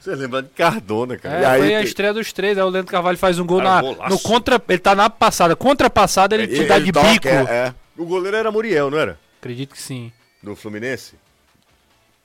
Você 0.00 0.14
lembra 0.14 0.42
de 0.42 0.48
Cardona, 0.48 1.16
cara? 1.18 1.36
É, 1.38 1.42
E 1.42 1.44
aí 1.44 1.60
foi 1.60 1.74
a 1.76 1.82
estreia 1.82 2.12
dos 2.14 2.32
três. 2.32 2.56
Aí 2.56 2.64
o 2.64 2.68
Leandro 2.68 2.90
Carvalho 2.90 3.18
faz 3.18 3.38
um 3.38 3.44
gol 3.46 3.58
Cara, 3.58 3.70
na, 3.76 3.80
golaço. 3.82 4.10
no 4.14 4.18
contra. 4.20 4.62
Ele 4.68 4.78
tá 4.78 4.94
na 4.94 5.10
passada. 5.10 5.54
Contra 5.54 5.90
passada, 5.90 6.34
ele, 6.34 6.46
te 6.48 6.64
dá 6.64 6.78
de 6.78 6.90
toca, 6.90 7.08
bico. 7.10 7.28
É, 7.28 7.32
é. 7.68 7.74
O 7.98 8.06
goleiro 8.06 8.36
era 8.36 8.50
Muriel, 8.50 8.90
não 8.90 8.98
era? 8.98 9.18
Acredito 9.38 9.74
que 9.74 9.80
sim. 9.82 10.10
Do 10.42 10.56
Fluminense? 10.56 11.14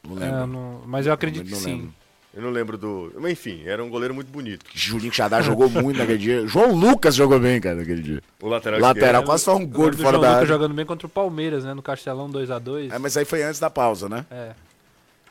Não 0.07 0.17
É, 0.17 0.25
lembro. 0.31 0.47
não- 0.47 0.81
mas 0.85 1.05
eu 1.05 1.11
acredito 1.13 1.49
Não 1.49 1.57
que 1.57 1.63
sim. 1.63 1.71
lembro. 1.75 1.93
Eu 2.35 2.41
não 2.41 2.49
lembro 2.49 2.77
do. 2.77 3.13
Mas 3.17 3.31
enfim, 3.31 3.63
era 3.65 3.81
um 3.81 3.89
goleiro 3.89 4.13
muito 4.13 4.27
bonito. 4.27 4.65
Juninho 4.73 5.13
Xadá 5.13 5.41
jogou 5.41 5.69
muito 5.69 5.97
naquele 5.97 6.17
dia. 6.17 6.45
João 6.47 6.75
Lucas 6.75 7.15
jogou 7.15 7.39
bem, 7.39 7.61
cara, 7.61 7.75
naquele 7.77 8.01
dia. 8.01 8.21
O 8.41 8.49
lateral, 8.49 8.79
Lateral, 8.81 9.23
quase 9.23 9.45
foi 9.45 9.53
um 9.55 9.65
gol 9.65 9.89
de 9.89 9.97
fora 9.97 10.09
João 10.11 10.21
da 10.21 10.27
Lucas 10.27 10.35
área. 10.35 10.47
jogando 10.47 10.73
bem 10.73 10.85
contra 10.85 11.07
o 11.07 11.09
Palmeiras, 11.09 11.63
né? 11.63 11.73
No 11.73 11.81
Castelão 11.81 12.29
2x2. 12.29 12.91
É, 12.91 12.99
mas 12.99 13.15
aí 13.15 13.23
foi 13.23 13.41
antes 13.41 13.59
da 13.59 13.69
pausa, 13.69 14.09
né? 14.09 14.25
É. 14.29 14.51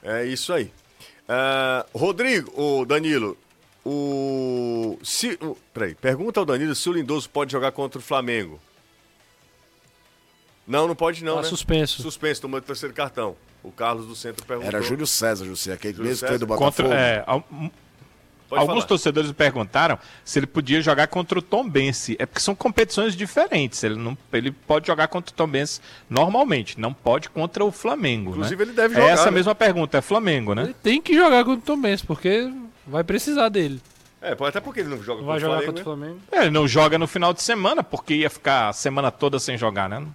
É 0.02 0.24
isso 0.26 0.50
aí. 0.52 0.70
Ah, 1.28 1.84
Rodrigo, 1.94 2.50
o 2.58 2.86
Danilo, 2.86 3.36
o. 3.84 4.98
Se, 5.02 5.38
o 5.42 5.56
peraí, 5.74 5.94
pergunta 5.94 6.40
ao 6.40 6.46
Danilo 6.46 6.74
se 6.74 6.88
o 6.88 6.92
Lindoso 6.94 7.28
pode 7.28 7.52
jogar 7.52 7.72
contra 7.72 7.98
o 7.98 8.02
Flamengo. 8.02 8.58
Não, 10.66 10.88
não 10.88 10.94
pode 10.96 11.22
não, 11.22 11.36
Tá 11.36 11.42
né? 11.42 11.48
suspenso. 11.48 12.00
Suspenso, 12.00 12.40
tomou 12.40 12.58
o 12.58 12.62
terceiro 12.62 12.94
cartão. 12.94 13.36
O 13.64 13.72
Carlos 13.72 14.06
do 14.06 14.14
Centro 14.14 14.44
perguntou. 14.46 14.68
Era 14.68 14.82
Júlio 14.82 15.06
César, 15.06 15.44
José, 15.46 15.72
aquele 15.72 15.94
Júlio 15.94 16.08
mesmo 16.10 16.20
que 16.26 16.28
foi 16.28 16.38
do 16.38 16.46
César. 16.46 16.58
Botafogo. 16.58 16.88
Contra, 16.88 16.94
é, 17.00 17.24
al- 17.26 17.44
Pode 18.46 18.60
Alguns 18.60 18.74
falar. 18.76 18.86
torcedores 18.88 19.32
perguntaram 19.32 19.98
se 20.22 20.38
ele 20.38 20.46
podia 20.46 20.80
jogar 20.82 21.06
contra 21.08 21.38
o 21.38 21.42
Tombense. 21.42 22.14
É 22.20 22.26
porque 22.26 22.40
são 22.40 22.54
competições 22.54 23.16
diferentes. 23.16 23.82
Ele, 23.82 23.96
não, 23.96 24.16
ele 24.32 24.52
pode 24.52 24.86
jogar 24.86 25.08
contra 25.08 25.32
o 25.32 25.34
Tombense 25.34 25.80
normalmente, 26.10 26.78
não 26.78 26.92
pode 26.92 27.30
contra 27.30 27.64
o 27.64 27.72
Flamengo. 27.72 28.30
Inclusive, 28.32 28.56
né? 28.56 28.62
ele 28.70 28.72
deve 28.76 28.94
É 28.94 29.00
jogar, 29.00 29.12
essa 29.12 29.24
né? 29.24 29.30
mesma 29.30 29.54
pergunta, 29.54 29.96
é 29.96 30.02
Flamengo, 30.02 30.54
né? 30.54 30.64
Ele 30.64 30.74
tem 30.74 31.00
que 31.00 31.14
jogar 31.14 31.42
contra 31.42 31.58
o 31.58 31.62
Tom 31.76 31.80
Benz, 31.80 32.02
porque 32.02 32.52
vai 32.86 33.02
precisar 33.02 33.48
dele. 33.48 33.80
É, 34.20 34.34
pode- 34.34 34.50
até 34.50 34.60
porque 34.60 34.80
ele 34.80 34.90
não 34.90 35.02
joga 35.02 35.22
Vai 35.22 35.34
contra 35.34 35.36
o 35.36 35.40
jogar 35.40 35.56
Flamengo, 35.64 35.72
contra 35.78 35.90
o 35.92 35.96
né? 35.96 36.06
Flamengo. 36.06 36.20
É, 36.30 36.40
Ele 36.42 36.50
não 36.50 36.68
joga 36.68 36.98
no 36.98 37.06
final 37.06 37.32
de 37.32 37.42
semana, 37.42 37.82
porque 37.82 38.14
ia 38.14 38.30
ficar 38.30 38.68
a 38.68 38.72
semana 38.74 39.10
toda 39.10 39.38
sem 39.38 39.56
jogar, 39.56 39.88
né? 39.88 40.06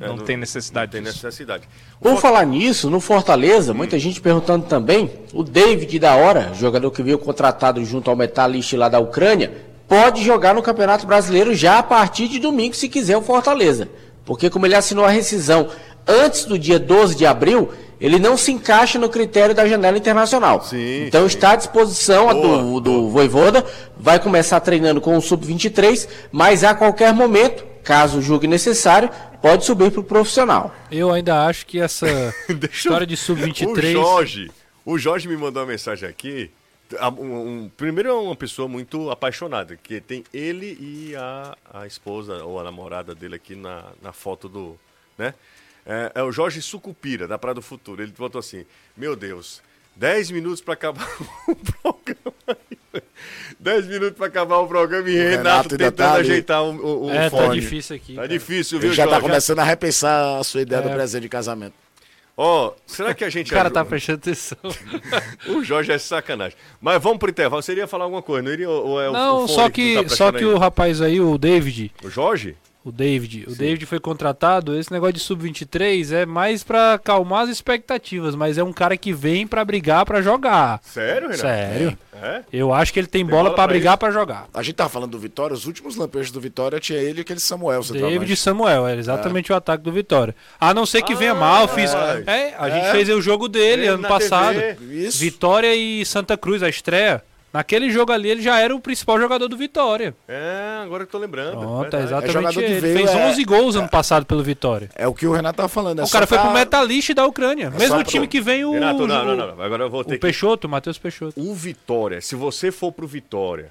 É, 0.00 0.08
não, 0.08 0.16
não- 0.16 0.24
tem 0.24 0.36
necessidade 0.36 0.92
Tem 0.92 1.02
disso. 1.02 1.24
necessidade. 1.24 1.68
Por 2.00 2.16
falar 2.18 2.44
nisso, 2.44 2.90
no 2.90 3.00
Fortaleza, 3.00 3.72
muita 3.72 3.98
gente 3.98 4.20
perguntando 4.20 4.66
também, 4.66 5.10
o 5.32 5.42
David 5.44 5.98
da 5.98 6.14
hora, 6.16 6.52
jogador 6.54 6.90
que 6.90 7.02
veio 7.02 7.18
contratado 7.18 7.84
junto 7.84 8.10
ao 8.10 8.16
Metalist 8.16 8.72
lá 8.74 8.88
da 8.88 8.98
Ucrânia, 8.98 9.52
pode 9.88 10.24
jogar 10.24 10.54
no 10.54 10.62
Campeonato 10.62 11.06
Brasileiro 11.06 11.54
já 11.54 11.78
a 11.78 11.82
partir 11.82 12.28
de 12.28 12.38
domingo, 12.38 12.74
se 12.74 12.88
quiser 12.88 13.16
o 13.16 13.22
Fortaleza. 13.22 13.88
Porque 14.24 14.50
como 14.50 14.66
ele 14.66 14.74
assinou 14.74 15.04
a 15.04 15.10
rescisão 15.10 15.68
antes 16.06 16.44
do 16.44 16.58
dia 16.58 16.78
12 16.78 17.14
de 17.14 17.24
abril, 17.24 17.70
ele 18.00 18.18
não 18.18 18.36
se 18.36 18.50
encaixa 18.52 18.98
no 18.98 19.08
critério 19.08 19.54
da 19.54 19.66
janela 19.66 19.96
internacional. 19.96 20.62
Sim, 20.62 21.04
então 21.06 21.20
sim. 21.20 21.26
está 21.28 21.52
à 21.52 21.56
disposição 21.56 22.28
a 22.28 22.34
Boa, 22.34 22.62
do, 22.62 22.80
do 22.80 23.08
Voivoda, 23.10 23.64
vai 23.98 24.18
começar 24.18 24.58
treinando 24.60 25.00
com 25.00 25.16
o 25.16 25.22
Sub-23, 25.22 26.08
mas 26.32 26.64
a 26.64 26.74
qualquer 26.74 27.14
momento, 27.14 27.64
caso 27.82 28.20
julgue 28.20 28.46
necessário, 28.46 29.08
pode 29.44 29.64
subir 29.66 29.90
para 29.90 30.00
o 30.00 30.04
profissional. 30.04 30.74
Eu 30.90 31.12
ainda 31.12 31.46
acho 31.46 31.66
que 31.66 31.78
essa 31.78 32.06
história 32.72 33.06
de 33.06 33.12
O 33.14 33.16
sub-23. 33.18 33.92
Jorge, 33.92 34.50
o 34.86 34.98
Jorge 34.98 35.28
me 35.28 35.36
mandou 35.36 35.62
uma 35.62 35.68
mensagem 35.68 36.08
aqui. 36.08 36.50
A- 36.98 37.10
um- 37.10 37.64
um- 37.64 37.70
primeiro 37.76 38.08
é 38.08 38.12
uma 38.14 38.34
pessoa 38.34 38.66
muito 38.68 39.10
apaixonada, 39.10 39.76
que 39.76 40.00
tem 40.00 40.24
ele 40.32 40.76
e 40.80 41.14
a, 41.16 41.54
a 41.74 41.86
esposa 41.86 42.42
ou 42.42 42.58
a 42.58 42.64
namorada 42.64 43.14
dele 43.14 43.34
aqui 43.34 43.54
na, 43.54 43.84
na 44.00 44.12
foto 44.12 44.48
do. 44.48 44.78
Né? 45.18 45.34
É, 45.84 46.12
é 46.14 46.22
o 46.22 46.32
Jorge 46.32 46.62
Sucupira, 46.62 47.28
da 47.28 47.36
Praia 47.38 47.54
do 47.54 47.62
Futuro. 47.62 48.02
Ele 48.02 48.12
botou 48.16 48.38
assim: 48.38 48.64
Meu 48.96 49.14
Deus, 49.14 49.60
10 49.96 50.30
minutos 50.30 50.62
para 50.62 50.72
acabar 50.74 51.06
o 51.46 51.54
programa. 51.56 52.58
10 53.60 53.86
minutos 53.86 54.16
para 54.16 54.26
acabar 54.26 54.58
o 54.58 54.66
programa 54.66 55.08
e 55.08 55.14
Renato, 55.16 55.36
Renato 55.36 55.74
ainda 55.74 55.78
tentando 55.90 55.96
tá 55.96 56.12
ajeitar 56.14 56.62
o, 56.62 56.70
o, 56.74 57.06
o 57.06 57.10
É, 57.10 57.30
tá 57.30 57.36
fone. 57.36 57.60
difícil 57.60 57.96
aqui. 57.96 58.12
Tá 58.14 58.22
cara. 58.22 58.28
difícil, 58.28 58.78
viu, 58.78 58.88
Ele 58.90 58.96
já 58.96 59.06
tá 59.06 59.20
começando 59.20 59.58
a 59.60 59.64
repensar 59.64 60.38
a 60.38 60.44
sua 60.44 60.62
ideia 60.62 60.82
do 60.82 60.88
É. 60.88 60.94
presente 60.94 61.22
de 61.22 61.28
casamento. 61.28 61.74
Ó, 62.36 62.72
será 62.84 63.14
que 63.14 63.22
a 63.24 63.30
gente. 63.30 63.46
O 63.52 63.54
cara 63.54 63.68
ajuda? 63.68 63.80
tá 63.80 63.84
prestando 63.84 64.18
atenção. 64.18 64.58
O 65.56 65.62
Jorge 65.62 65.92
é 65.92 65.98
sacanagem. 65.98 66.56
Mas 66.80 67.00
vamos 67.02 67.18
pro 67.18 67.30
intervalo. 67.30 67.62
Você 67.62 67.72
iria 67.72 67.86
falar 67.86 68.04
alguma 68.04 68.22
coisa, 68.22 68.42
não 68.42 68.52
iria? 68.52 68.68
Ou 68.68 69.00
é 69.00 69.08
o- 69.08 69.12
Não, 69.12 69.44
o 69.44 69.48
só 69.48 69.66
tu 69.68 69.72
que, 69.72 70.02
tá 70.02 70.08
só 70.08 70.32
que 70.32 70.38
aí? 70.38 70.44
o 70.44 70.58
rapaz 70.58 71.00
aí, 71.00 71.20
o 71.20 71.38
David, 71.38 71.92
O 72.02 72.10
Jorge? 72.10 72.56
O 72.84 72.92
David, 72.92 73.46
o 73.48 73.54
David 73.54 73.86
foi 73.86 73.98
contratado. 73.98 74.78
Esse 74.78 74.92
negócio 74.92 75.14
de 75.14 75.20
sub-23 75.20 76.12
é 76.12 76.26
mais 76.26 76.62
pra 76.62 76.94
acalmar 76.94 77.44
as 77.44 77.48
expectativas, 77.50 78.34
mas 78.34 78.58
é 78.58 78.62
um 78.62 78.72
cara 78.74 78.94
que 78.96 79.12
vem 79.12 79.46
pra 79.46 79.64
brigar 79.64 80.04
pra 80.04 80.20
jogar. 80.20 80.80
Sério, 80.82 81.22
Renato? 81.28 81.40
Sério. 81.40 81.98
É? 82.22 82.42
Eu 82.52 82.72
acho 82.72 82.92
que 82.92 83.00
ele 83.00 83.06
tem, 83.06 83.24
bola 83.24 83.44
bola 83.44 83.54
pra 83.54 83.64
pra 83.64 83.72
brigar 83.72 83.96
pra 83.96 84.10
jogar. 84.10 84.46
A 84.52 84.62
gente 84.62 84.74
tava 84.76 84.88
falando 84.90 85.12
do 85.12 85.18
Vitória, 85.18 85.54
os 85.54 85.66
últimos 85.66 85.96
lampejos 85.96 86.30
do 86.30 86.40
Vitória 86.40 86.78
tinha 86.78 86.98
ele 86.98 87.18
e 87.18 87.22
aquele 87.22 87.40
Samuel. 87.40 87.80
David 87.82 88.32
e 88.32 88.36
Samuel, 88.36 88.86
era 88.86 89.00
exatamente 89.00 89.50
o 89.50 89.56
ataque 89.56 89.82
do 89.82 89.90
Vitória. 89.90 90.34
A 90.60 90.72
não 90.74 90.84
ser 90.86 91.02
que 91.02 91.14
venha 91.14 91.34
mal, 91.34 91.66
fiz. 91.66 91.90
É, 92.26 92.54
a 92.58 92.68
gente 92.70 92.86
É. 92.86 92.92
fez 92.92 93.08
o 93.08 93.20
jogo 93.20 93.48
dele 93.48 93.82
Ele 93.82 93.88
ano 93.88 94.06
passado. 94.06 94.58
Vitória 95.12 95.74
e 95.74 96.04
Santa 96.04 96.36
Cruz, 96.36 96.62
a 96.62 96.68
estreia. 96.68 97.22
Naquele 97.54 97.88
jogo 97.88 98.10
ali, 98.10 98.28
ele 98.28 98.42
já 98.42 98.58
era 98.58 98.74
o 98.74 98.80
principal 98.80 99.16
jogador 99.20 99.46
do 99.46 99.56
Vitória. 99.56 100.12
É, 100.26 100.80
agora 100.82 101.04
que 101.06 101.08
eu 101.08 101.12
tô 101.12 101.24
lembrando. 101.24 101.56
Pronto, 101.56 101.86
é 101.94 101.98
verdade. 102.00 102.24
exatamente 102.28 102.54
que 102.58 102.64
ele. 102.64 102.80
veio, 102.80 102.96
Fez 102.98 103.10
é- 103.12 103.26
11 103.28 103.44
gols 103.44 103.76
ano 103.76 103.88
passado 103.88 104.26
pelo 104.26 104.42
Vitória. 104.42 104.90
É 104.96 105.06
o 105.06 105.14
que 105.14 105.24
o 105.24 105.32
Renato 105.32 105.58
tava 105.58 105.68
falando. 105.68 106.00
é 106.00 106.04
o 106.04 106.08
cara 106.10 106.26
foi 106.26 106.36
pro 106.36 106.50
Metalist 106.52 107.14
da 107.14 107.24
Ucrânia. 107.24 107.70
Mesmo 107.70 108.02
time 108.02 108.26
pro- 108.26 108.30
que 108.32 108.40
vem 108.40 108.64
o. 108.64 108.72
Renato, 108.72 109.06
não, 109.06 109.22
o- 109.22 109.24
não, 109.36 109.36
não. 109.54 109.62
Agora 109.62 109.84
eu 109.84 109.88
vou 109.90 110.02
ter 110.04 110.16
O. 110.16 110.18
Peixoto, 110.20 110.66
o 110.66 110.70
Matheus 110.70 110.98
Peixoto. 110.98 111.40
O 111.40 111.54
Vitória, 111.54 112.20
se 112.20 112.34
você 112.34 112.72
for 112.72 112.90
pro 112.90 113.06
Vitória, 113.06 113.70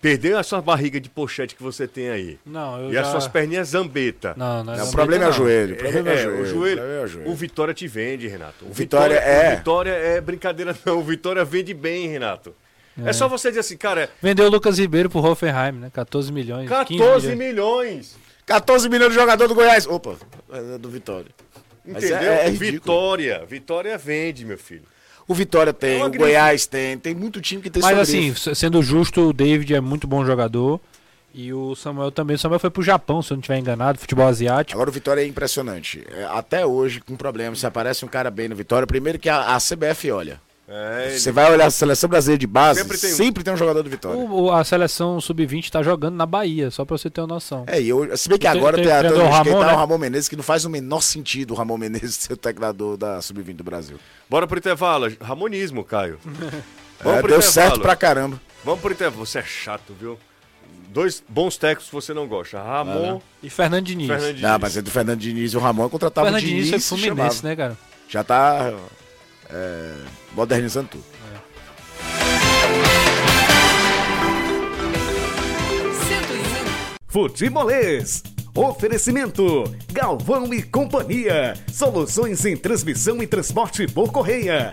perder 0.00 0.34
a 0.36 0.42
sua 0.42 0.60
barriga 0.60 1.00
de 1.00 1.08
pochete 1.08 1.54
que 1.54 1.62
você 1.62 1.86
tem 1.86 2.10
aí, 2.10 2.38
Não, 2.44 2.80
eu 2.80 2.90
e 2.90 2.94
já... 2.94 3.02
as 3.02 3.06
suas 3.06 3.28
perninhas 3.28 3.68
zambeta. 3.68 4.34
Não, 4.36 4.64
não, 4.64 4.72
Não, 4.72 4.76
não, 4.78 4.88
o 4.88 4.90
problema 4.90 5.24
é 5.26 5.26
o 5.28 5.30
não. 5.30 5.36
joelho. 5.36 5.74
O 5.76 5.78
É, 5.78 5.78
problema 5.78 6.10
é, 6.10 6.12
é, 6.12 6.16
o 6.16 6.22
joelho. 6.22 6.42
o 6.42 6.46
joelho. 6.46 6.76
problema 6.78 7.00
é 7.00 7.04
o 7.04 7.06
joelho. 7.06 7.30
O 7.30 7.34
Vitória 7.36 7.72
te 7.72 7.86
vende, 7.86 8.26
Renato. 8.26 8.64
O 8.68 8.72
Vitória 8.72 9.14
é. 9.14 9.52
O 9.52 9.56
Vitória 9.58 9.90
é 9.92 10.20
brincadeira, 10.20 10.76
não. 10.84 10.98
O 10.98 11.02
Vitória 11.04 11.44
vende 11.44 11.72
bem, 11.72 12.08
Renato. 12.08 12.52
É, 13.04 13.12
só 13.12 13.28
você 13.28 13.48
dizer 13.48 13.60
assim, 13.60 13.76
cara, 13.76 14.10
Vendeu 14.20 14.46
o 14.46 14.50
Lucas 14.50 14.78
Ribeiro 14.78 15.08
pro 15.08 15.20
Hoffenheim, 15.20 15.72
né? 15.72 15.90
14 15.92 16.30
milhões. 16.32 16.68
15 16.68 16.98
14 16.98 17.34
milhões. 17.34 17.38
milhões. 17.38 18.16
14 18.44 18.88
milhões 18.88 19.10
de 19.10 19.14
jogador 19.18 19.48
do 19.48 19.54
Goiás. 19.54 19.86
Opa, 19.86 20.16
é 20.52 20.78
do 20.78 20.90
Vitória. 20.90 21.30
Mas 21.84 22.04
Entendeu? 22.04 22.32
é- 22.32 22.46
é. 22.48 22.50
Vitória. 22.50 23.44
Vitória 23.48 23.96
vende, 23.98 24.44
meu 24.44 24.58
filho. 24.58 24.82
O 25.26 25.34
Vitória 25.34 25.72
tem, 25.72 26.02
o 26.02 26.10
Goiás 26.10 26.66
tem, 26.66 26.98
tem 26.98 27.14
muito 27.14 27.40
time 27.40 27.62
que 27.62 27.70
tem 27.70 27.82
Mas 27.82 27.98
assim, 27.98 28.34
sendo 28.34 28.82
justo, 28.82 29.28
o 29.28 29.32
David 29.32 29.74
é 29.74 29.80
muito 29.80 30.06
bom 30.06 30.24
jogador. 30.24 30.80
E 31.34 31.52
o 31.52 31.74
Samuel 31.74 32.10
também. 32.10 32.36
O 32.36 32.38
Samuel 32.38 32.58
foi 32.60 32.68
pro 32.70 32.82
Japão, 32.82 33.22
se 33.22 33.32
eu 33.32 33.36
não 33.36 33.40
estiver 33.40 33.58
enganado, 33.58 33.98
futebol 33.98 34.26
asiático. 34.26 34.76
Agora 34.76 34.90
o 34.90 34.92
Vitória 34.92 35.22
é 35.22 35.26
impressionante. 35.26 36.04
É, 36.10 36.24
até 36.24 36.66
hoje, 36.66 37.00
com 37.00 37.16
problema, 37.16 37.56
se 37.56 37.64
aparece 37.66 38.04
um 38.04 38.08
cara 38.08 38.30
bem 38.30 38.48
no 38.48 38.54
Vitória, 38.56 38.86
primeiro 38.86 39.18
que 39.18 39.30
a, 39.30 39.56
a 39.56 39.58
CBF 39.58 40.10
olha. 40.10 40.38
É, 40.74 41.08
ele... 41.08 41.18
Você 41.18 41.30
vai 41.30 41.52
olhar 41.52 41.66
a 41.66 41.70
seleção 41.70 42.08
brasileira 42.08 42.38
de 42.38 42.46
base, 42.46 42.80
sempre 42.80 42.96
tem, 42.96 43.10
sempre 43.10 43.44
tem 43.44 43.52
um 43.52 43.56
jogador 43.58 43.82
do 43.82 43.90
Vitória. 43.90 44.18
O, 44.18 44.50
a 44.50 44.64
seleção 44.64 45.20
sub-20 45.20 45.68
tá 45.68 45.82
jogando 45.82 46.16
na 46.16 46.24
Bahia, 46.24 46.70
só 46.70 46.82
pra 46.82 46.96
você 46.96 47.10
ter 47.10 47.20
uma 47.20 47.26
noção. 47.26 47.64
É, 47.66 47.78
e 47.78 47.90
eu, 47.90 48.16
se 48.16 48.26
bem 48.26 48.38
que 48.38 48.46
agora 48.46 48.78
tem, 48.78 48.86
tem, 48.86 49.02
tem, 49.02 49.12
tem 49.12 49.20
o 49.20 49.28
Ramon, 49.28 49.60
tá 49.60 49.66
né? 49.66 49.72
o 49.74 49.76
Ramon 49.76 49.98
Menezes, 49.98 50.30
que 50.30 50.36
não 50.36 50.42
faz 50.42 50.64
o 50.64 50.70
menor 50.70 51.02
sentido 51.02 51.50
o 51.50 51.54
Ramon 51.54 51.76
Menezes 51.76 52.14
ser 52.14 52.32
o 52.32 52.36
teclador 52.38 52.96
da 52.96 53.20
sub-20 53.20 53.56
do 53.56 53.64
Brasil. 53.64 53.98
Bora 54.30 54.46
pro 54.46 54.56
intervalo. 54.56 55.12
Ramonismo, 55.20 55.84
Caio. 55.84 56.18
Vamos 56.24 57.18
é, 57.18 57.20
pro 57.20 57.28
deu 57.28 57.38
intervalo. 57.38 57.42
certo 57.42 57.80
pra 57.80 57.94
caramba. 57.94 58.40
Vamos 58.64 58.80
pro 58.80 58.92
intervalo. 58.92 59.26
Você 59.26 59.40
é 59.40 59.42
chato, 59.42 59.92
viu? 60.00 60.18
Dois 60.88 61.22
bons 61.28 61.58
técnicos 61.58 61.90
você 61.90 62.14
não 62.14 62.26
gosta. 62.26 62.62
Ramon 62.62 63.20
e 63.42 63.50
Fernando 63.50 63.84
Diniz. 63.84 64.06
Fernando 64.06 64.28
Diniz. 64.28 64.42
Não, 64.42 64.58
mas 64.58 64.76
é 64.76 64.80
do 64.80 64.90
Fernando 64.90 65.18
Diniz 65.18 65.52
e 65.52 65.56
o 65.56 65.60
Ramon 65.60 65.90
contratava 65.90 66.28
Fernando 66.28 66.42
o 66.42 66.46
Diniz. 66.46 66.66
Diniz 66.66 66.88
foi 66.88 66.98
Fluminense, 66.98 67.44
né, 67.44 67.56
cara? 67.56 67.76
Já 68.08 68.24
tá 68.24 68.72
é, 69.52 69.94
modernizando 70.34 70.88
tudo. 70.88 71.04
Futebolês. 77.12 78.22
Oferecimento: 78.54 79.64
Galvão 79.92 80.52
e 80.52 80.62
Companhia. 80.62 81.54
Soluções 81.70 82.44
em 82.44 82.56
transmissão 82.56 83.22
e 83.22 83.26
transporte 83.26 83.86
por 83.86 84.10
correia. 84.10 84.72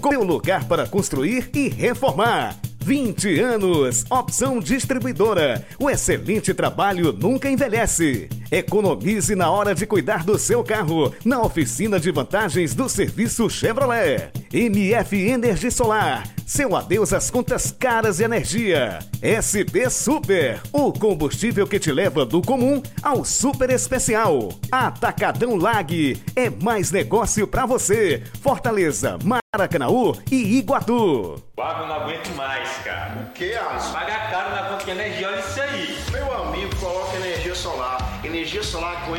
Com 0.00 0.16
o 0.16 0.24
lugar 0.24 0.66
para 0.66 0.88
construir 0.88 1.50
e 1.54 1.68
reformar. 1.68 2.56
20 2.86 3.40
anos. 3.40 4.04
Opção 4.08 4.60
distribuidora. 4.60 5.66
O 5.76 5.90
excelente 5.90 6.54
trabalho 6.54 7.12
nunca 7.12 7.50
envelhece. 7.50 8.28
Economize 8.48 9.34
na 9.34 9.50
hora 9.50 9.74
de 9.74 9.84
cuidar 9.84 10.24
do 10.24 10.38
seu 10.38 10.62
carro 10.62 11.12
na 11.24 11.42
oficina 11.42 11.98
de 11.98 12.12
vantagens 12.12 12.76
do 12.76 12.88
serviço 12.88 13.50
Chevrolet. 13.50 14.30
MF 14.58 15.14
Energia 15.14 15.70
Solar. 15.70 16.24
Seu 16.46 16.74
adeus 16.74 17.12
às 17.12 17.30
contas 17.30 17.70
caras 17.70 18.16
de 18.16 18.24
energia. 18.24 19.00
SP 19.20 19.90
Super. 19.90 20.62
O 20.72 20.94
combustível 20.94 21.66
que 21.66 21.78
te 21.78 21.92
leva 21.92 22.24
do 22.24 22.40
comum 22.40 22.80
ao 23.02 23.22
super 23.22 23.68
especial. 23.68 24.48
Atacadão 24.72 25.56
Lag. 25.56 26.22
É 26.34 26.48
mais 26.48 26.90
negócio 26.90 27.46
para 27.46 27.66
você. 27.66 28.22
Fortaleza, 28.40 29.18
Maracanaú 29.22 30.16
e 30.32 30.56
Iguatu. 30.56 31.42
Pago 31.54 31.86
não 31.86 31.94
aguento 31.94 32.28
mais, 32.34 32.68
cara. 32.78 33.28
O 33.28 33.32
que, 33.34 33.54
Alisson? 33.54 33.92
Paga 33.92 34.18
caro 34.30 34.50
na 34.54 34.68
conta 34.70 34.84
de 34.84 34.90
energia, 34.90 35.28
olha 35.28 35.40
isso 35.40 35.60
aí. 35.60 35.98
Meu 36.12 36.32
amigo, 36.32 36.76
coloca 36.76 37.16
energia 37.16 37.54
solar. 37.54 38.20
Energia 38.24 38.62
solar 38.62 39.04
com 39.04 39.16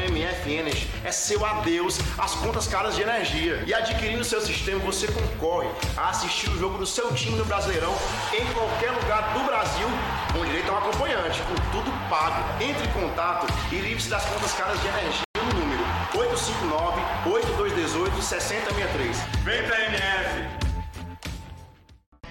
é 1.08 1.12
seu 1.12 1.46
adeus 1.46 2.00
às 2.18 2.36
contas 2.36 2.68
caras 2.68 2.94
de 2.96 3.02
energia. 3.02 3.64
E 3.66 3.74
adquirindo 3.74 4.26
seu 4.26 4.42
sistema, 4.42 4.80
você 4.80 5.08
concorre 5.08 5.70
a 5.96 6.10
assistir 6.10 6.50
o 6.50 6.60
jogo 6.60 6.78
do 6.78 6.86
seu 6.86 7.14
time 7.14 7.38
no 7.38 7.46
Brasileirão 7.46 7.96
em 8.34 8.46
qualquer 8.54 8.92
lugar 8.92 9.34
do 9.34 9.40
Brasil, 9.46 9.88
com 10.34 10.44
direito 10.46 10.70
a 10.70 10.74
um 10.74 10.78
acompanhante, 10.80 11.42
com 11.44 11.56
tudo 11.72 11.90
pago. 12.10 12.44
Entre 12.62 12.86
em 12.86 12.92
contato 12.92 13.48
e 13.72 13.76
livre-se 13.78 14.10
das 14.10 14.26
contas 14.26 14.52
caras 14.52 14.82
de 14.82 14.88
energia 14.88 15.24
no 15.38 15.44
número 15.58 15.82
859-8218-6063. 17.24 19.16
Vem 19.46 19.64
pra 19.64 19.80
MF! 19.86 20.68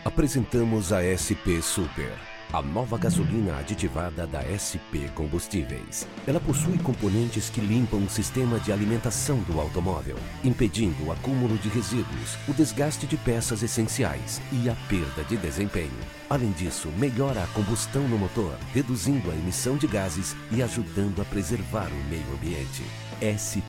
Apresentamos 0.04 0.92
a 0.92 1.00
SP 1.02 1.62
Super, 1.62 2.12
a 2.56 2.62
nova 2.62 2.96
gasolina 2.96 3.58
aditivada 3.58 4.26
da 4.26 4.40
SP 4.48 5.12
Combustíveis. 5.14 6.08
Ela 6.26 6.40
possui 6.40 6.78
componentes 6.78 7.50
que 7.50 7.60
limpam 7.60 7.98
o 7.98 8.08
sistema 8.08 8.58
de 8.58 8.72
alimentação 8.72 9.38
do 9.40 9.60
automóvel, 9.60 10.16
impedindo 10.42 11.04
o 11.04 11.12
acúmulo 11.12 11.58
de 11.58 11.68
resíduos, 11.68 12.38
o 12.48 12.54
desgaste 12.54 13.06
de 13.06 13.18
peças 13.18 13.62
essenciais 13.62 14.40
e 14.50 14.70
a 14.70 14.74
perda 14.88 15.22
de 15.24 15.36
desempenho. 15.36 15.98
Além 16.30 16.50
disso, 16.52 16.88
melhora 16.96 17.44
a 17.44 17.46
combustão 17.48 18.08
no 18.08 18.16
motor, 18.16 18.56
reduzindo 18.72 19.30
a 19.30 19.34
emissão 19.34 19.76
de 19.76 19.86
gases 19.86 20.34
e 20.50 20.62
ajudando 20.62 21.20
a 21.20 21.26
preservar 21.26 21.88
o 21.88 22.04
meio 22.08 22.26
ambiente. 22.32 22.82
SP 23.20 23.66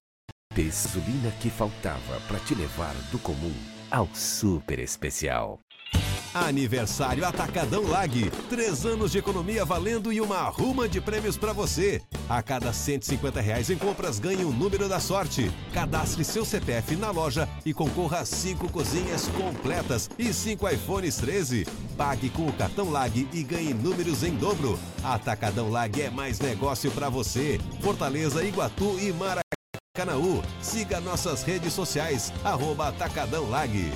gasolina 0.56 1.30
que 1.40 1.50
faltava 1.50 2.20
para 2.28 2.40
te 2.40 2.56
levar 2.56 2.96
do 3.12 3.20
comum 3.20 3.54
ao 3.92 4.08
super 4.14 4.80
especial. 4.80 5.60
Aniversário 6.34 7.26
Atacadão 7.26 7.88
Lag. 7.88 8.30
Três 8.50 8.86
anos 8.86 9.12
de 9.12 9.18
economia 9.18 9.66
valendo 9.66 10.12
e 10.12 10.22
uma 10.22 10.42
ruma 10.50 10.88
de 10.88 11.00
prêmios 11.00 11.38
para 11.38 11.54
você. 11.54 12.02
A 12.30 12.42
cada 12.42 12.74
150 12.74 13.40
reais 13.40 13.70
em 13.70 13.78
compras, 13.78 14.20
ganhe 14.20 14.44
um 14.44 14.52
número 14.52 14.90
da 14.90 15.00
sorte. 15.00 15.52
Cadastre 15.74 16.24
seu 16.24 16.44
CPF 16.44 16.96
na 16.96 17.12
loja 17.12 17.48
e 17.66 17.74
concorra 17.74 18.20
a 18.20 18.26
cinco 18.26 18.70
cozinhas 18.70 19.28
completas 19.30 20.10
e 20.18 20.34
cinco 20.34 20.68
iPhones 20.70 21.18
13. 21.18 21.66
Pague 21.98 22.30
com 22.30 22.48
o 22.48 22.54
cartão 22.54 22.92
Lag 22.92 23.28
e 23.32 23.44
ganhe 23.44 23.74
números 23.74 24.24
em 24.24 24.36
dobro. 24.36 24.80
Atacadão 25.04 25.70
Lag 25.70 26.02
é 26.02 26.10
mais 26.10 26.40
negócio 26.40 26.92
para 26.92 27.10
você. 27.10 27.60
Fortaleza, 27.82 28.44
Iguatu 28.44 29.00
e 29.00 29.14
Maracanaú. 29.14 30.44
Siga 30.62 31.00
nossas 31.00 31.44
redes 31.44 31.74
sociais, 31.74 32.32
arroba 32.44 32.90
Atacadão 32.90 33.50
Lag. 33.50 33.92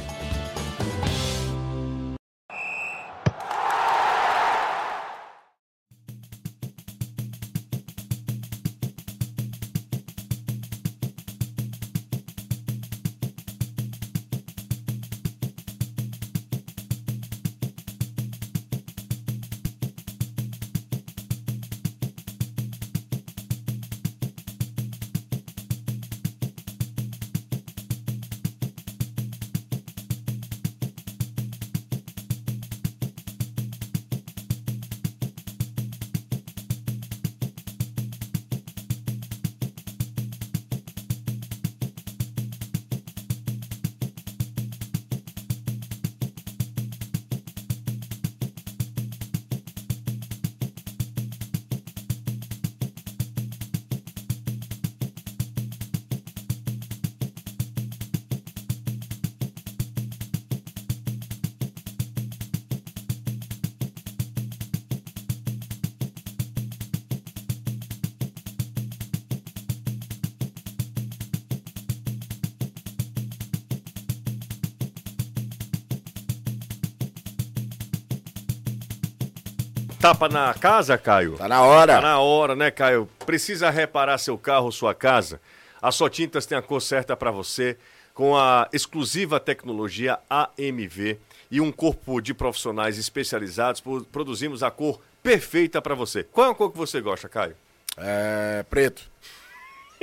Tapa 80.02 80.28
na 80.28 80.52
casa, 80.56 80.98
Caio? 80.98 81.34
Tá 81.38 81.48
na 81.48 81.62
hora. 81.62 81.94
Tá 81.98 82.02
na 82.02 82.20
hora, 82.20 82.56
né, 82.56 82.72
Caio? 82.72 83.08
Precisa 83.24 83.70
reparar 83.70 84.18
seu 84.18 84.36
carro 84.36 84.66
ou 84.66 84.72
sua 84.72 84.96
casa? 84.96 85.40
A 85.80 85.92
Só 85.92 86.10
Tintas 86.10 86.48
tem 86.48 86.58
a 86.58 86.62
cor 86.62 86.82
certa 86.82 87.16
para 87.16 87.30
você, 87.30 87.78
com 88.12 88.36
a 88.36 88.68
exclusiva 88.74 89.40
tecnologia 89.40 90.18
AMV 90.28 91.20
e 91.52 91.62
um 91.62 91.72
corpo 91.72 92.20
de 92.20 92.34
profissionais 92.34 92.98
especializados. 92.98 93.84
Produzimos 94.12 94.64
a 94.64 94.72
cor 94.72 95.00
perfeita 95.22 95.80
para 95.80 95.94
você. 95.94 96.24
Qual 96.24 96.48
é 96.48 96.52
a 96.52 96.56
cor 96.56 96.72
que 96.72 96.80
você 96.80 97.00
gosta, 97.00 97.30
Caio? 97.30 97.56
É. 97.96 98.66
preto. 98.68 99.04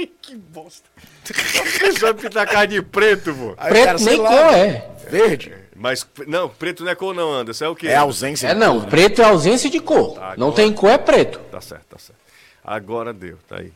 Que 0.07 0.37
bosta. 0.37 0.89
Só 1.99 2.15
pintar 2.15 2.47
carne 2.47 2.75
de 2.75 2.83
preto, 2.83 3.35
pô. 3.35 3.55
Preto 3.55 3.85
cara, 3.85 3.99
nem 3.99 4.19
cor 4.19 4.55
é. 4.55 4.91
Verde. 5.11 5.55
Mas, 5.75 6.07
não, 6.27 6.49
preto 6.49 6.85
não 6.85 6.91
é 6.91 6.95
cor 6.95 7.15
não, 7.15 7.33
Anderson, 7.33 7.65
é 7.65 7.69
o 7.69 7.77
quê? 7.77 7.89
É 7.89 7.97
ausência 7.97 8.49
é, 8.49 8.55
de 8.55 8.61
não, 8.61 8.75
cor. 8.75 8.79
É, 8.79 8.83
não, 8.83 8.91
preto 8.91 9.23
é 9.23 9.25
ausência 9.25 9.71
de 9.71 9.81
cor. 9.81 10.15
Tá, 10.15 10.21
agora... 10.21 10.37
Não 10.37 10.53
tem 10.53 10.73
cor, 10.73 10.91
é 10.91 10.99
preto. 10.99 11.39
Tá 11.51 11.61
certo, 11.61 11.85
tá 11.89 11.99
certo. 11.99 12.19
Agora 12.65 13.13
deu, 13.13 13.39
tá 13.49 13.57
aí. 13.59 13.73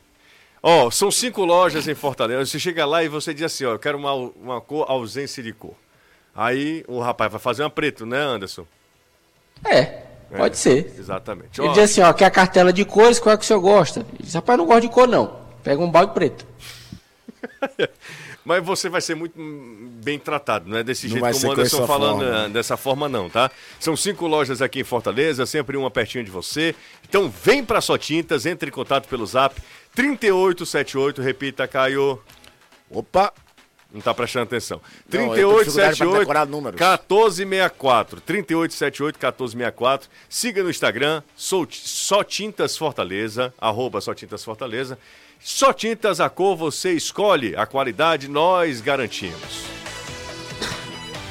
Ó, 0.63 0.91
são 0.91 1.11
cinco 1.11 1.45
lojas 1.45 1.89
em 1.89 1.95
Fortaleza. 1.95 2.45
Você 2.45 2.59
chega 2.59 2.85
lá 2.87 3.03
e 3.03 3.09
você 3.09 3.33
diz 3.35 3.45
assim, 3.45 3.65
ó, 3.65 3.73
eu 3.73 3.79
quero 3.79 3.99
uma, 3.99 4.13
uma 4.15 4.61
cor 4.61 4.85
ausência 4.89 5.43
de 5.43 5.53
cor. 5.53 5.75
Aí 6.35 6.85
o 6.89 7.01
rapaz 7.01 7.31
vai 7.31 7.41
fazer 7.41 7.63
uma 7.63 7.71
preto, 7.71 8.07
né, 8.07 8.19
Anderson? 8.19 8.67
É, 9.65 10.03
pode 10.37 10.57
ser. 10.57 10.95
Exatamente. 10.99 11.61
Ele 11.61 11.69
Ó, 11.69 11.73
diz 11.73 11.85
assim, 11.85 12.01
ó, 12.01 12.13
quer 12.13 12.27
a 12.27 12.31
cartela 12.31 12.73
de 12.73 12.85
cores, 12.85 13.19
qual 13.19 13.35
é 13.35 13.37
que 13.37 13.45
o 13.45 13.47
senhor 13.47 13.61
gosta? 13.61 14.01
Ele 14.01 14.25
diz, 14.25 14.35
rapaz, 14.35 14.59
não 14.59 14.67
gosto 14.67 14.83
de 14.83 14.89
cor 14.89 15.07
não. 15.07 15.42
Pega 15.63 15.83
um 15.83 15.91
balde 15.91 16.13
preto. 16.15 16.47
Mas 18.45 18.65
você 18.65 18.89
vai 18.89 19.01
ser 19.01 19.15
muito 19.15 19.35
bem 20.03 20.19
tratado, 20.19 20.69
não 20.69 20.79
é 20.79 20.83
desse 20.83 21.07
Não 21.07 21.13
jeito 21.19 21.41
como 21.41 21.49
o 21.49 21.53
Anderson 21.53 21.87
falando 21.87 22.21
forma. 22.21 22.45
eh, 22.45 22.49
dessa 22.49 22.77
forma, 22.77 23.09
não, 23.09 23.31
tá? 23.31 23.49
São 23.79 23.97
cinco 23.97 24.27
lojas 24.27 24.61
aqui 24.61 24.81
em 24.81 24.85
Fortaleza, 24.85 25.47
sempre 25.47 25.77
uma 25.77 25.91
pertinho 25.91 26.25
de 26.25 26.31
você. 26.31 26.75
Então 27.09 27.31
vem 27.31 27.65
pra 27.65 27.81
Só 27.81 27.97
Tintas, 27.97 28.45
entre 28.45 28.69
em 28.69 28.73
contato 28.73 29.07
pelo 29.07 29.25
zap 29.25 29.61
3878, 29.95 31.23
repita, 31.23 31.69
Caio. 31.69 32.21
Opa! 32.91 33.33
Não 33.93 34.01
tá 34.01 34.15
prestando 34.15 34.45
atenção. 34.45 34.81
Não, 35.13 35.21
eu 35.21 35.35
tenho 35.35 35.49
dificuldade 35.59 35.99
pra 35.99 36.07
3878 36.07 36.19
decorar 36.21 36.47
números. 36.47 36.81
1464. 36.81 38.21
3878 38.23 39.17
1464. 39.17 40.09
Siga 40.31 40.63
no 40.63 40.71
Instagram, 40.71 41.23
sou, 41.37 41.69
Só 41.71 42.25
Tintas 42.25 42.77
Fortaleza, 42.77 43.53
arroba 43.61 44.01
Só 44.01 44.15
Tintas 44.15 44.43
Fortaleza. 44.43 44.99
Só 45.45 45.73
Tintas, 45.73 46.21
a 46.21 46.29
cor 46.29 46.57
você 46.57 46.93
escolhe, 46.93 47.57
a 47.57 47.67
qualidade 47.67 48.29
nós 48.29 48.81
garantimos. 48.81 49.65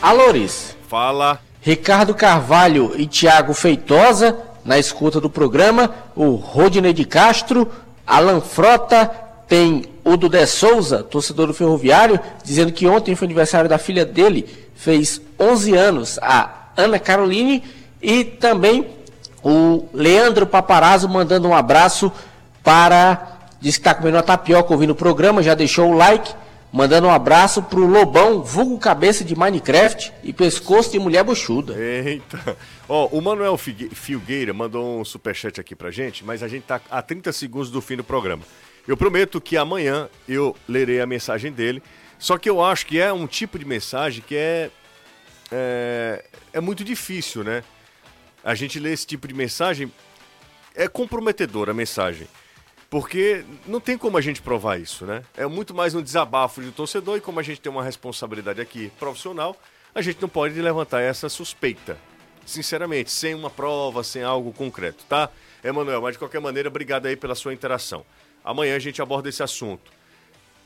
Alores, 0.02 0.76
Fala. 0.90 1.40
Ricardo 1.62 2.14
Carvalho 2.14 2.92
e 2.98 3.08
Tiago 3.08 3.54
Feitosa, 3.54 4.38
na 4.66 4.78
escuta 4.78 5.22
do 5.22 5.30
programa, 5.30 5.96
o 6.14 6.32
Rodinei 6.36 6.92
de 6.92 7.06
Castro, 7.06 7.72
Alan 8.06 8.42
Frota, 8.42 9.10
tem 9.48 9.86
o 10.04 10.18
Dudé 10.18 10.46
Souza, 10.46 11.04
torcedor 11.04 11.48
do 11.48 11.54
Ferroviário, 11.54 12.20
dizendo 12.44 12.74
que 12.74 12.88
ontem 12.88 13.16
foi 13.16 13.28
aniversário 13.28 13.70
da 13.70 13.78
filha 13.78 14.06
dele, 14.06 14.68
fez 14.76 15.22
11 15.40 15.74
anos, 15.74 16.20
a 16.22 16.50
Ana 16.76 17.00
Caroline, 17.00 17.64
e 18.02 18.26
também 18.26 18.88
o 19.42 19.86
Leandro 19.94 20.46
Paparazzo 20.46 21.08
mandando 21.08 21.48
um 21.48 21.56
abraço 21.56 22.12
para, 22.64 23.31
diz 23.62 23.78
que 23.78 23.82
está 23.82 23.94
comendo 23.94 24.18
uma 24.18 24.24
tapioca 24.24 24.74
ouvindo 24.74 24.90
o 24.90 24.96
programa, 24.96 25.44
já 25.44 25.54
deixou 25.54 25.92
o 25.92 25.96
like, 25.96 26.34
mandando 26.74 27.08
um 27.08 27.12
abraço 27.12 27.62
pro 27.62 27.86
Lobão, 27.86 28.42
vulgo 28.42 28.80
cabeça 28.80 29.24
de 29.24 29.36
Minecraft 29.36 30.12
e 30.24 30.34
pescoço 30.34 30.92
de 30.92 31.00
mulher 31.00 31.24
buchuda. 31.24 31.78
Eita. 31.78 32.58
Ó, 32.90 33.08
o 33.08 33.22
Manuel 33.22 33.58
Filgueira 33.58 34.54
mandou 34.54 35.00
um 35.00 35.06
superchat 35.06 35.62
aqui 35.62 35.76
pra 35.76 35.92
gente, 35.92 36.26
mas 36.26 36.42
a 36.42 36.48
gente 36.48 36.64
tá 36.64 36.82
a 36.90 37.02
30 37.02 37.32
segundos 37.32 37.70
do 37.70 37.82
fim 37.82 37.96
do 37.96 38.04
programa. 38.04 38.44
Eu 38.88 38.98
prometo 38.98 39.40
que 39.40 39.56
amanhã 39.56 40.10
eu 40.28 40.56
lerei 40.68 41.00
a 41.00 41.06
mensagem 41.06 41.52
dele, 41.52 41.84
só 42.18 42.38
que 42.38 42.50
eu 42.50 42.64
acho 42.64 42.88
que 42.88 43.00
é 43.00 43.14
um 43.14 43.28
tipo 43.28 43.60
de 43.60 43.66
mensagem 43.66 44.24
que 44.26 44.36
é, 44.36 44.72
é, 45.52 46.26
é 46.54 46.60
muito 46.60 46.84
difícil, 46.84 47.44
né? 47.44 47.64
A 48.44 48.56
gente 48.56 48.80
lê 48.80 48.92
esse 48.92 49.06
tipo 49.06 49.28
de 49.28 49.36
mensagem, 49.36 49.92
é 50.74 50.88
comprometedora 50.88 51.72
a 51.72 51.74
mensagem. 51.76 52.28
Porque 52.92 53.46
não 53.66 53.80
tem 53.80 53.98
como 53.98 54.18
a 54.18 54.22
gente 54.22 54.42
provar 54.42 54.78
isso, 54.78 55.06
né? 55.06 55.24
É 55.38 55.46
muito 55.48 55.74
mais 55.74 55.96
um 55.96 56.02
desabafo 56.02 56.60
do 56.60 56.74
torcedor 56.74 57.18
e 57.18 57.22
como 57.22 57.40
a 57.40 57.44
gente 57.44 57.62
tem 57.62 57.72
uma 57.72 57.82
responsabilidade 57.82 58.60
aqui 58.60 58.92
profissional, 59.00 59.56
a 59.96 60.02
gente 60.02 60.22
não 60.22 60.28
pode 60.28 60.62
levantar 60.62 61.00
essa 61.00 61.30
suspeita. 61.30 61.98
Sinceramente, 62.46 63.10
sem 63.10 63.34
uma 63.34 63.50
prova, 63.50 64.04
sem 64.04 64.24
algo 64.24 64.52
concreto, 64.52 65.06
tá? 65.08 65.30
Emanuel, 65.64 66.02
mas 66.02 66.14
de 66.14 66.20
qualquer 66.20 66.42
maneira, 66.42 66.68
obrigado 66.68 67.06
aí 67.06 67.16
pela 67.16 67.34
sua 67.34 67.54
interação. 67.54 68.04
Amanhã 68.44 68.76
a 68.76 68.80
gente 68.80 69.02
aborda 69.02 69.30
esse 69.30 69.42
assunto. 69.42 69.90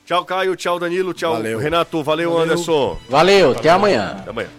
Tchau, 0.03 0.25
Caio. 0.25 0.55
Tchau, 0.55 0.79
Danilo. 0.79 1.13
Tchau, 1.13 1.33
Valeu. 1.33 1.59
Renato. 1.59 2.01
Valeu, 2.01 2.35
Anderson. 2.35 2.99
Valeu, 3.07 3.51
até 3.51 3.69
amanhã. 3.69 4.17
Até 4.19 4.29
amanhã. 4.31 4.49